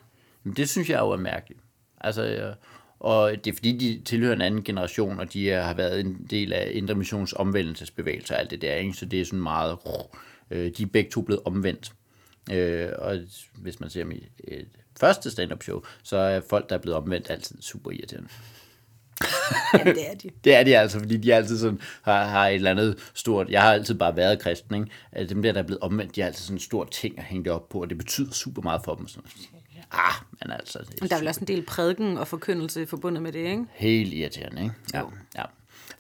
[0.57, 1.61] Det synes jeg jo er mærkeligt.
[2.01, 2.55] Altså,
[3.01, 6.53] og det er fordi, de tilhører en anden generation, og de har været en del
[6.53, 8.75] af Indre Missions omvendelsesbevægelse og alt det der.
[8.75, 8.93] Ikke?
[8.93, 9.79] Så det er sådan meget...
[10.51, 11.93] Øh, de er begge to blevet omvendt.
[12.53, 13.19] Øh, og
[13.55, 14.69] hvis man ser mit et
[15.01, 18.29] første stand-up show, så er folk, der er blevet omvendt, altid super irriterende.
[19.75, 20.31] ja, det er de.
[20.45, 23.49] det er de altså, fordi de altid sådan, har, har et eller andet stort...
[23.51, 24.91] Jeg har altid bare været kristen, ikke?
[25.13, 27.25] Altså, dem der, der er blevet omvendt, de har altid sådan en stor ting at
[27.25, 29.09] hænge det op på, og det betyder super meget for dem.
[29.09, 29.31] Sådan.
[29.93, 30.79] Ah, men altså...
[30.79, 33.65] Det men der er vel også en del prædiken og forkyndelse forbundet med det, ikke?
[33.73, 34.75] Helt irriterende, ikke?
[34.95, 35.03] Ja.
[35.37, 35.45] Ja.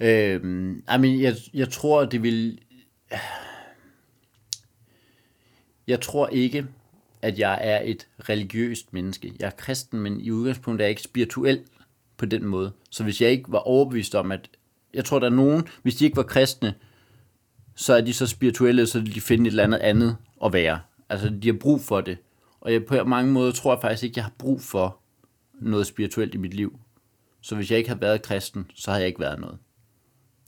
[0.00, 2.58] Øhm, I mean, jeg, jeg tror, det vil...
[5.88, 6.66] Jeg tror ikke,
[7.22, 9.32] at jeg er et religiøst menneske.
[9.40, 11.60] Jeg er kristen, men i udgangspunktet er jeg ikke spirituel
[12.16, 12.72] på den måde.
[12.90, 14.50] Så hvis jeg ikke var overbevist om, at
[14.94, 16.74] jeg tror, der er nogen, hvis de ikke var kristne,
[17.74, 20.80] så er de så spirituelle, så de finder et eller andet andet at være.
[21.08, 22.18] Altså, de har brug for det.
[22.60, 24.98] Og jeg, på mange måder tror jeg faktisk ikke, jeg har brug for
[25.60, 26.78] noget spirituelt i mit liv.
[27.40, 29.58] Så hvis jeg ikke havde været kristen, så havde jeg ikke været noget.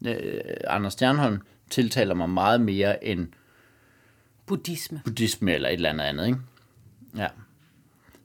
[0.06, 3.28] Øh, Anders Stjernholm tiltaler mig meget mere end
[4.50, 5.00] Buddhisme.
[5.04, 6.38] buddhisme eller et eller andet andet, ikke?
[7.16, 7.28] Ja.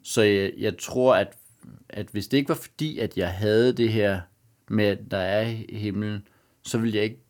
[0.04, 1.38] Så jeg, jeg tror, at,
[1.90, 4.22] at hvis det ikke var fordi, at jeg havde det her
[4.68, 6.28] med, at der er himlen,
[6.64, 7.22] så ville jeg ikke,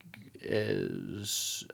[0.49, 1.25] øh,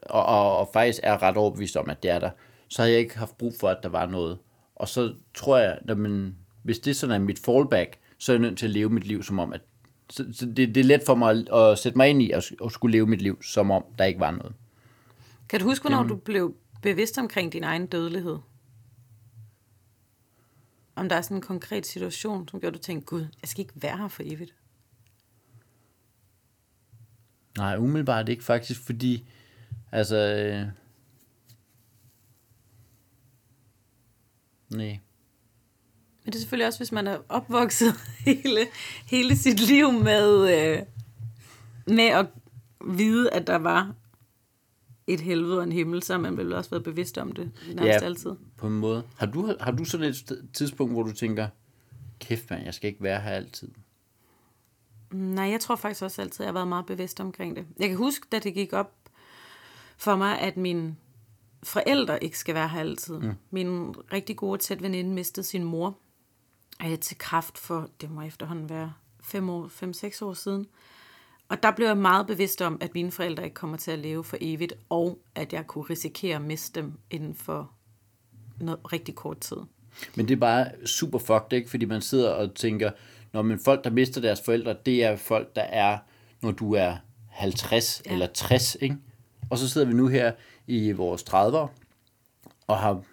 [0.02, 2.30] og, og, og faktisk er ret overbevist om, at det er der,
[2.68, 4.38] så havde jeg ikke haft brug for, at der var noget.
[4.76, 8.42] Og så tror jeg, at man, hvis det sådan er mit fallback, så er jeg
[8.42, 9.62] nødt til at leve mit liv som om, at
[10.10, 12.52] så, så det, det er let for mig at, at sætte mig ind i at,
[12.66, 14.54] at skulle leve mit liv, som om der ikke var noget.
[15.50, 18.38] Kan du huske, hvornår du blev bevidst omkring din egen dødelighed?
[20.96, 23.74] Om der er sådan en konkret situation, som gjorde, du tænkte, gud, jeg skal ikke
[23.76, 24.56] være her for evigt.
[27.58, 29.26] Nej, umiddelbart ikke faktisk, fordi
[29.92, 30.16] altså...
[30.16, 30.68] Øh,
[34.70, 35.00] nej.
[36.24, 37.94] Men det er selvfølgelig også, hvis man er opvokset
[38.26, 38.68] hele,
[39.06, 40.84] hele sit liv med, øh,
[41.88, 42.28] med at
[42.88, 43.96] vide, at der var
[45.08, 47.86] et helvede og en himmel, så har man vel også været bevidst om det nærmest
[47.86, 48.06] Ja.
[48.06, 48.32] altid.
[48.58, 49.04] på en måde.
[49.18, 51.48] Har du, har du sådan et tidspunkt, hvor du tænker,
[52.20, 53.68] kæft mand, jeg skal ikke være her altid?
[55.12, 57.66] Nej, jeg tror faktisk også altid, at jeg har været meget bevidst omkring det.
[57.80, 58.96] Jeg kan huske, da det gik op
[59.98, 60.96] for mig, at mine
[61.64, 63.20] forældre ikke skal være her altid.
[63.20, 63.34] Mm.
[63.52, 65.98] Min rigtig gode tæt veninde mistede sin mor
[66.86, 68.94] øh, til kraft for, det må efterhånden være
[69.24, 70.66] fem år, fem, seks år siden.
[71.52, 74.24] Og der blev jeg meget bevidst om, at mine forældre ikke kommer til at leve
[74.24, 77.72] for evigt, og at jeg kunne risikere at miste dem inden for
[78.60, 79.58] noget rigtig kort tid.
[80.16, 81.70] Men det er bare super fucked, ikke?
[81.70, 82.92] Fordi man sidder og tænker,
[83.34, 85.98] når man folk, der mister deres forældre, det er folk, der er,
[86.42, 86.98] når du er
[87.30, 88.14] 50 ja.
[88.14, 88.98] eller 60, ikke?
[89.50, 90.32] Og så sidder vi nu her
[90.68, 91.68] i vores 30'ere,
[92.68, 93.04] og har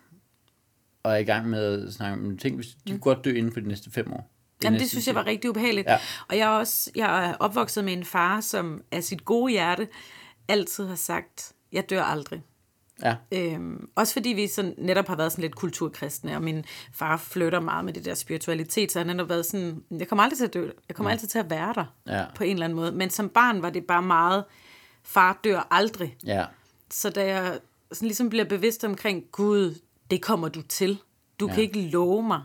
[1.03, 3.53] og er i gang med at snakke om ting, hvis de kunne godt dø inden
[3.53, 4.30] for de næste fem år.
[4.64, 5.86] Jamen, det synes jeg var rigtig ubehageligt.
[5.88, 5.98] Ja.
[6.28, 9.88] Og jeg er også jeg er opvokset med en far, som af sit gode hjerte
[10.48, 12.42] altid har sagt, jeg dør aldrig.
[13.02, 17.16] Ja, Øhm, også fordi vi sådan, netop har været sådan lidt kulturkristne, og min far
[17.16, 20.44] flytter meget med det der spiritualitet, så han har været sådan, jeg kommer aldrig til
[20.44, 22.24] at dø, jeg kommer altid til at være der, Ja.
[22.34, 22.92] på en eller anden måde.
[22.92, 24.44] Men som barn var det bare meget,
[25.02, 26.16] far dør aldrig.
[26.26, 26.44] ja,
[26.90, 27.59] Så da jeg
[27.92, 29.78] sådan ligesom bliver bevidst omkring, Gud,
[30.11, 30.98] det kommer du til.
[31.40, 31.54] Du ja.
[31.54, 32.42] kan ikke love mig.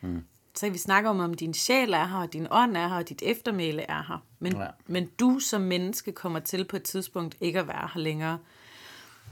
[0.00, 0.22] Mm.
[0.54, 2.96] Så kan vi snakke om, om din sjæl er her, og din ånd er her,
[2.96, 4.24] og dit eftermæle er her.
[4.38, 4.66] Men, Ja.
[4.86, 8.38] men du som menneske kommer til på et tidspunkt ikke at være her længere.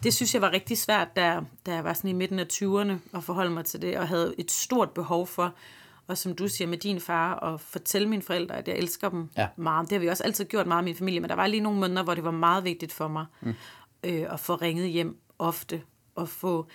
[0.02, 3.16] Det synes jeg var rigtig svært, da, da jeg var sådan i midten af 20'erne,
[3.16, 5.54] at forholde mig til det, og havde et stort behov for,
[6.06, 9.28] og som du siger med din far, at fortælle mine forældre, at jeg elsker dem
[9.36, 9.48] Ja.
[9.56, 9.90] meget.
[9.90, 11.80] Det har vi også altid gjort meget i min familie, men der var lige nogle
[11.80, 13.54] måneder, hvor det var meget vigtigt for mig mm.
[14.04, 15.82] øh, at få ringet hjem ofte,
[16.14, 16.66] og få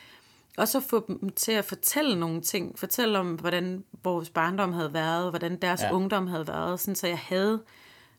[0.58, 4.94] også at få dem til at fortælle nogle ting, fortælle om, hvordan vores barndom havde
[4.94, 5.94] været, hvordan deres Ja.
[5.94, 7.64] ungdom havde været, sådan, så jeg havde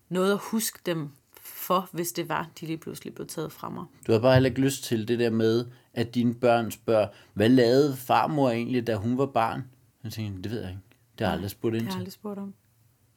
[0.08, 1.08] noget at huske dem
[1.40, 3.84] for, hvis det var, de lige pludselig blev taget fra mig.
[4.06, 7.48] Du har bare heller ikke lyst til det der med, at dine børn spørger, hvad
[7.48, 9.62] lavede farmor egentlig, da hun var barn?
[10.04, 10.80] Jeg tænker, det ved jeg ikke.
[11.18, 11.98] Det har jeg aldrig spurgt ind Det har jeg til.
[12.00, 12.54] aldrig spurgt om.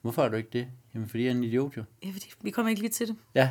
[0.02, 0.68] Hvorfor har du ikke det?
[0.94, 1.84] Jamen, fordi jeg er en idiot jo.
[2.04, 3.16] Ja, fordi vi kommer ikke lige til det.
[3.36, 3.50] Ja,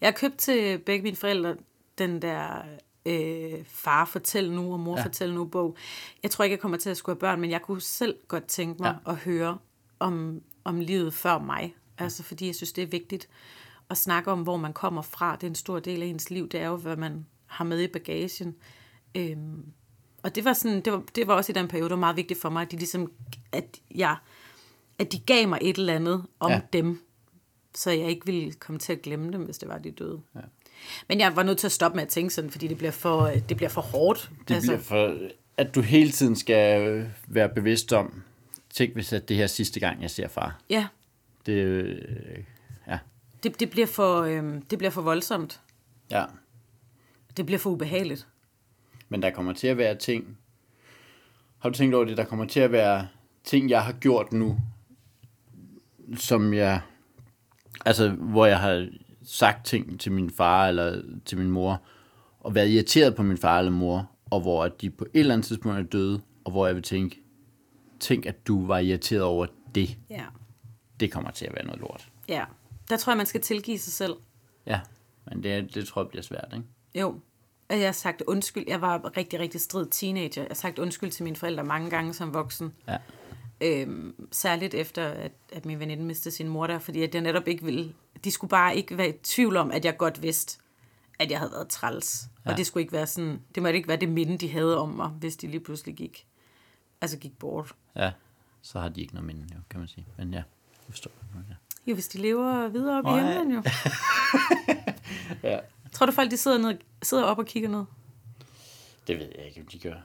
[0.00, 1.56] Jeg har købt til begge mine forældre
[1.98, 2.62] den der
[3.06, 5.04] øh, far fortæl nu og mor Ja.
[5.04, 5.76] fortæl nu bog.
[6.22, 8.44] Jeg tror ikke, jeg kommer til at skulle have børn, men jeg kunne selv godt
[8.46, 9.10] tænke mig Ja.
[9.12, 9.58] at høre
[9.98, 11.74] om, om livet før mig.
[11.98, 13.28] Altså fordi jeg synes, det er vigtigt
[13.90, 15.34] at snakke om, hvor man kommer fra.
[15.36, 16.48] Det er en stor del af ens liv.
[16.48, 18.54] Det er jo, hvad man har med i bagagen.
[19.16, 19.64] Øhm,
[20.22, 22.16] og det var, sådan, det, var, det var også i den periode, det var meget
[22.16, 23.12] vigtigt for mig, at de, ligesom,
[23.52, 24.16] at jeg,
[24.98, 26.60] at de gav mig et eller andet om ja.
[26.72, 27.00] dem,
[27.74, 30.20] så jeg ikke ville komme til at glemme dem, hvis det var, de døde.
[30.34, 30.40] Ja.
[31.08, 33.26] Men jeg var nødt til at stoppe med at tænke sådan, fordi det bliver for,
[33.48, 34.30] det bliver for hårdt.
[34.48, 34.70] det altså.
[34.70, 35.18] bliver for,
[35.56, 38.22] at du hele tiden skal være bevidst om,
[38.70, 40.58] tænk hvis at det her er sidste gang, jeg ser far.
[40.70, 40.86] Ja,
[41.46, 41.98] Det, øh,
[42.88, 42.98] ja,
[43.42, 45.60] det, det, bliver for, øh, det bliver for voldsomt.
[46.10, 46.24] ja.
[47.36, 48.26] Det bliver for ubehageligt.
[49.08, 50.38] Men der kommer til at være ting,
[51.58, 53.08] har du tænkt over det, der kommer til at være
[53.44, 54.58] ting, jeg har gjort nu,
[56.16, 56.80] som jeg,
[57.84, 58.88] altså hvor jeg har
[59.26, 61.82] sagt ting til min far eller til min mor,
[62.40, 65.34] og været irriteret på min far eller mor, og hvor at de på et eller
[65.34, 67.22] andet tidspunkt er døde, og hvor jeg vil tænke,
[68.00, 69.96] tænk at du var irriteret over det.
[70.10, 70.24] Ja.
[71.00, 72.08] Det kommer til at være noget lort.
[72.28, 72.44] Ja.
[72.90, 74.14] Der tror jeg, man skal tilgive sig selv.
[74.66, 74.80] Ja,
[75.26, 76.66] men det, det tror jeg bliver svært, ikke?
[76.94, 77.20] Jo.
[77.70, 78.64] Jeg har sagt undskyld.
[78.68, 80.42] Jeg var rigtig, rigtig strid teenager.
[80.42, 82.72] Jeg har sagt undskyld til mine forældre mange gange som voksen.
[82.88, 82.96] Ja.
[83.60, 87.48] Øhm, særligt efter, at, at min veninde mistede sin mor der, fordi at jeg netop
[87.48, 87.94] ikke ville...
[88.24, 90.58] De skulle bare ikke være i tvivl om, at jeg godt vidste,
[91.18, 92.28] at jeg havde været træls.
[92.44, 92.50] Ja.
[92.50, 93.40] Og det skulle ikke være sådan...
[93.54, 96.26] Det måtte ikke være det minde, de havde om mig, hvis de lige pludselig gik...
[97.00, 97.74] Altså gik bort.
[97.96, 98.12] Ja,
[98.62, 100.06] så har de ikke noget minde, jo, kan man sige.
[100.18, 100.44] Men ja, jeg
[100.90, 101.10] forstår.
[101.48, 101.54] Ja.
[101.86, 103.38] Jo, hvis de lever videre op i Åh, ja.
[103.38, 103.62] himlen jo.
[105.50, 105.58] ja.
[105.92, 107.84] Tror du folk, de sidder, ned, sidder op og kigger ned?
[109.06, 109.90] Det ved jeg ikke, om de gør.
[109.90, 110.02] Jeg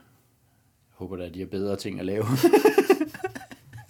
[0.90, 2.24] håber da, at de har bedre ting at lave.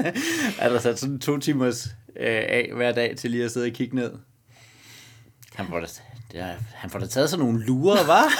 [0.58, 1.86] er der sat sådan to timers
[2.16, 4.12] øh, af hver dag til lige at sidde og kigge ned?
[5.54, 5.86] Han får da,
[6.32, 8.24] det er, han får da taget sådan nogle lurer, var?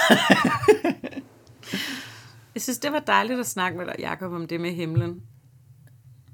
[2.55, 5.21] Jeg synes, det var dejligt at snakke med dig, Jacob, om det med himlen.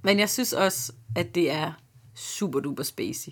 [0.03, 1.71] Men jeg synes også, at det er
[2.15, 3.31] super duper spacey.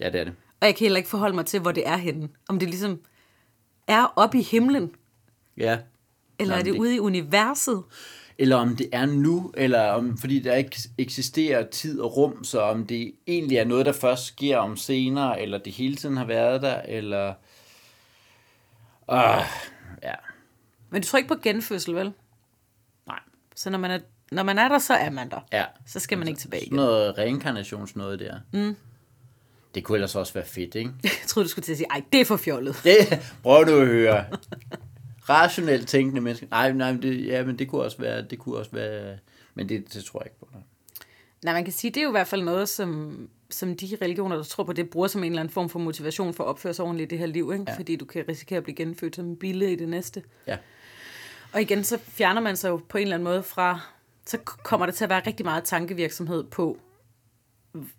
[0.00, 0.34] ja, det er det.
[0.60, 2.28] Og jeg kan heller ikke forholde mig til, hvor det er henne.
[2.48, 3.00] Om det ligesom
[3.86, 4.90] er oppe i himlen,
[5.56, 5.78] Ja.
[6.38, 7.82] eller Nå, er men det ude i universet?
[8.38, 12.60] Eller om det er nu, eller om, fordi der ikke eksisterer tid og rum, så
[12.60, 16.24] om det egentlig er noget, der først sker om senere, eller det hele tiden har
[16.24, 17.34] været der, eller...
[19.12, 19.44] Uh,
[20.02, 20.14] ja,
[20.90, 22.12] Men du tror ikke på genfødsel, vel?
[23.06, 23.18] nej.
[23.54, 23.98] Så når man er,
[24.32, 25.40] når man er der, så er man der.
[25.52, 25.64] Ja.
[25.86, 26.76] Så skal man ikke tilbage Sådan igen.
[26.76, 28.36] noget reinkarnationsnoget der.
[28.52, 28.76] Mm.
[29.74, 30.90] Det kunne ellers også være fedt, ikke?
[31.04, 32.80] Jeg troede, du skulle til at sige, ej, det er for fjollet.
[32.84, 32.96] Det,
[33.42, 34.24] prøv nu at høre.
[35.28, 36.46] Rationelt tænkende mennesker.
[36.50, 39.18] Nej, nej, men det, ja, men det kunne også være, det kunne også være,
[39.54, 40.48] men det, det tror jeg ikke på.
[40.52, 40.62] Nej.
[41.44, 43.18] Nej, man kan sige, det er jo i hvert fald noget, som,
[43.50, 46.34] som de religioner, der tror på det, bruger som en eller anden form for motivation
[46.34, 47.64] for at opføre sig ordentligt i det her liv, ikke?
[47.68, 47.76] Ja.
[47.76, 50.22] fordi du kan risikere at blive genfødt som en bille i det næste.
[50.46, 50.56] Ja.
[51.52, 53.80] Og igen, så fjerner man sig jo på en eller anden måde fra,
[54.26, 56.78] så kommer der til at være rigtig meget tankevirksomhed på,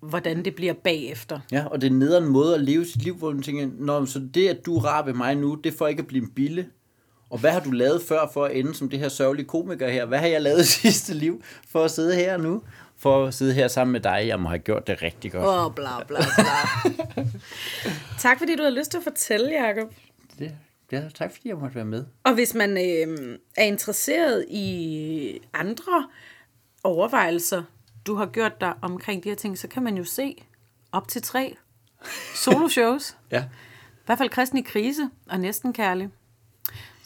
[0.00, 1.40] hvordan det bliver bagefter.
[1.52, 4.28] Ja, og det er nederen måde at leve sit liv, hvor man tænker, Nå, så
[4.34, 6.66] det, at du er rar ved mig nu, det for ikke at blive en bille.
[7.30, 10.04] Og hvad har du lavet før for at ende som det her sørgelige komiker her?
[10.04, 12.62] Hvad har jeg lavet i sidste liv for at sidde her nu?
[12.96, 14.24] For at sidde her sammen med dig.
[14.26, 15.44] Jeg må have gjort det rigtig godt.
[15.44, 17.24] Åh, oh, bla bla bla.
[18.18, 19.92] tak fordi du har lyst til at fortælle, Jacob.
[20.38, 20.54] Det,
[20.92, 22.04] ja, tak fordi jeg måtte være med.
[22.24, 26.08] Og hvis man øh, er interesseret i andre
[26.84, 27.62] overvejelser,
[28.06, 30.44] du har gjort dig omkring de her ting, så kan man jo se
[30.92, 31.56] op til tre
[32.44, 33.16] soloshows.
[33.30, 33.42] Ja.
[33.42, 36.08] I hvert fald Kristen i krise og Næsten Kærlig,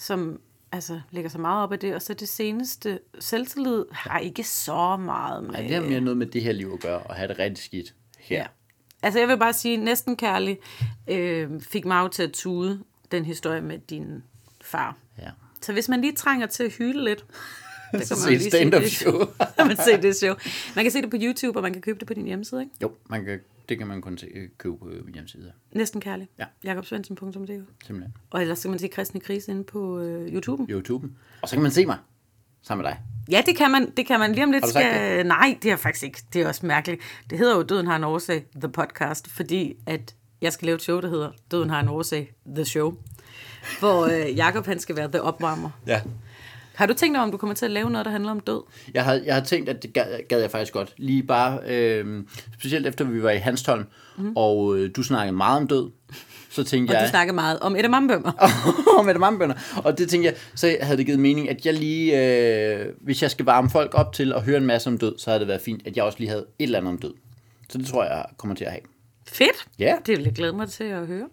[0.02, 0.40] som
[0.72, 1.94] altså, lægger sig meget op af det.
[1.94, 5.54] Og så det seneste, selvtillid, har ikke så meget med...
[5.54, 7.64] Ej, det har mere noget med det her liv at gøre, og have det rigtig
[7.64, 8.38] skidt her.
[8.38, 8.46] Ja.
[9.02, 10.58] Altså jeg vil bare sige, Næsten Kærlig
[11.08, 14.22] øh, fik mig til at tude den historie med din
[14.60, 14.96] far.
[15.18, 15.30] ja.
[15.62, 17.24] Så hvis man lige trænger til at hyle lidt,
[18.06, 19.18] så Så se et stand-up show.
[19.58, 20.34] kan man se det show.
[20.76, 22.72] Man kan se det på YouTube, og man kan købe det på din hjemmeside, ikke?
[22.82, 25.52] Jo, man kan, det kan man kun se, købe på min hjemmeside.
[25.72, 26.28] Næsten kærlig.
[26.38, 26.44] Ja.
[26.64, 27.50] Jakobsvendsen.dk
[27.86, 28.14] Simpelthen.
[28.30, 30.72] Og ellers så kan man se Kristne Krise inde på øh, YouTube.
[30.72, 31.08] YouTube.
[31.42, 31.98] Og så kan man se mig
[32.62, 33.00] sammen med dig.
[33.30, 33.90] Ja, det kan man.
[33.96, 34.62] Det kan man lige om lidt.
[34.62, 35.26] Har du sagt Skal...
[35.26, 36.22] Nej, det er faktisk ikke.
[36.32, 37.02] Det er også mærkeligt.
[37.30, 40.82] Det hedder jo Døden har en årsag, The Podcast, fordi at jeg skal lave et
[40.82, 42.94] show, der hedder Døden har en årsag, The Show.
[43.78, 45.70] Hvor øh, Jakob han skal være The Opvarmer.
[45.86, 46.00] Ja.
[46.74, 48.62] Har du tænkt over, om du kommer til at lave noget, der handler om død?
[48.94, 50.94] Jeg har, jeg har tænkt, at det gad, gad jeg faktisk godt.
[50.96, 52.24] Lige bare, øh,
[52.58, 53.84] specielt efter vi var i Hanstholm,
[54.18, 54.32] mm.
[54.36, 55.90] og øh, du snakkede meget om død,
[56.50, 57.02] så tænkte Og jeg...
[57.02, 58.32] du snakker meget om edamamebømmer.
[58.98, 59.54] om edamamebønner.
[59.84, 62.20] Og det tænkte jeg, så havde det givet mening, at jeg lige,
[62.76, 65.30] øh, hvis jeg skal varme folk op til at høre en masse om død, så
[65.30, 67.14] havde det været fint, at jeg også lige havde et eller andet om død.
[67.68, 68.82] Så det tror jeg, jeg kommer til at have.
[69.26, 69.66] Fedt.
[69.78, 69.96] Ja.
[70.06, 71.28] Det vil jeg glæde mig til at høre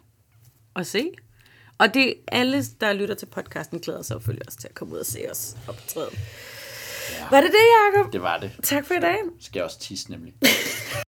[0.73, 1.09] og se.
[1.79, 4.99] Og det alle, der lytter til podcasten, glæder sig selvfølgelig også til at komme ud
[4.99, 6.09] og se os op på træet.
[7.19, 7.27] Ja.
[7.31, 8.13] Var det det, Jacob?
[8.13, 8.51] Det var det.
[8.63, 9.17] Tak for i dag.
[9.39, 10.33] Skal jeg også tisse nemlig.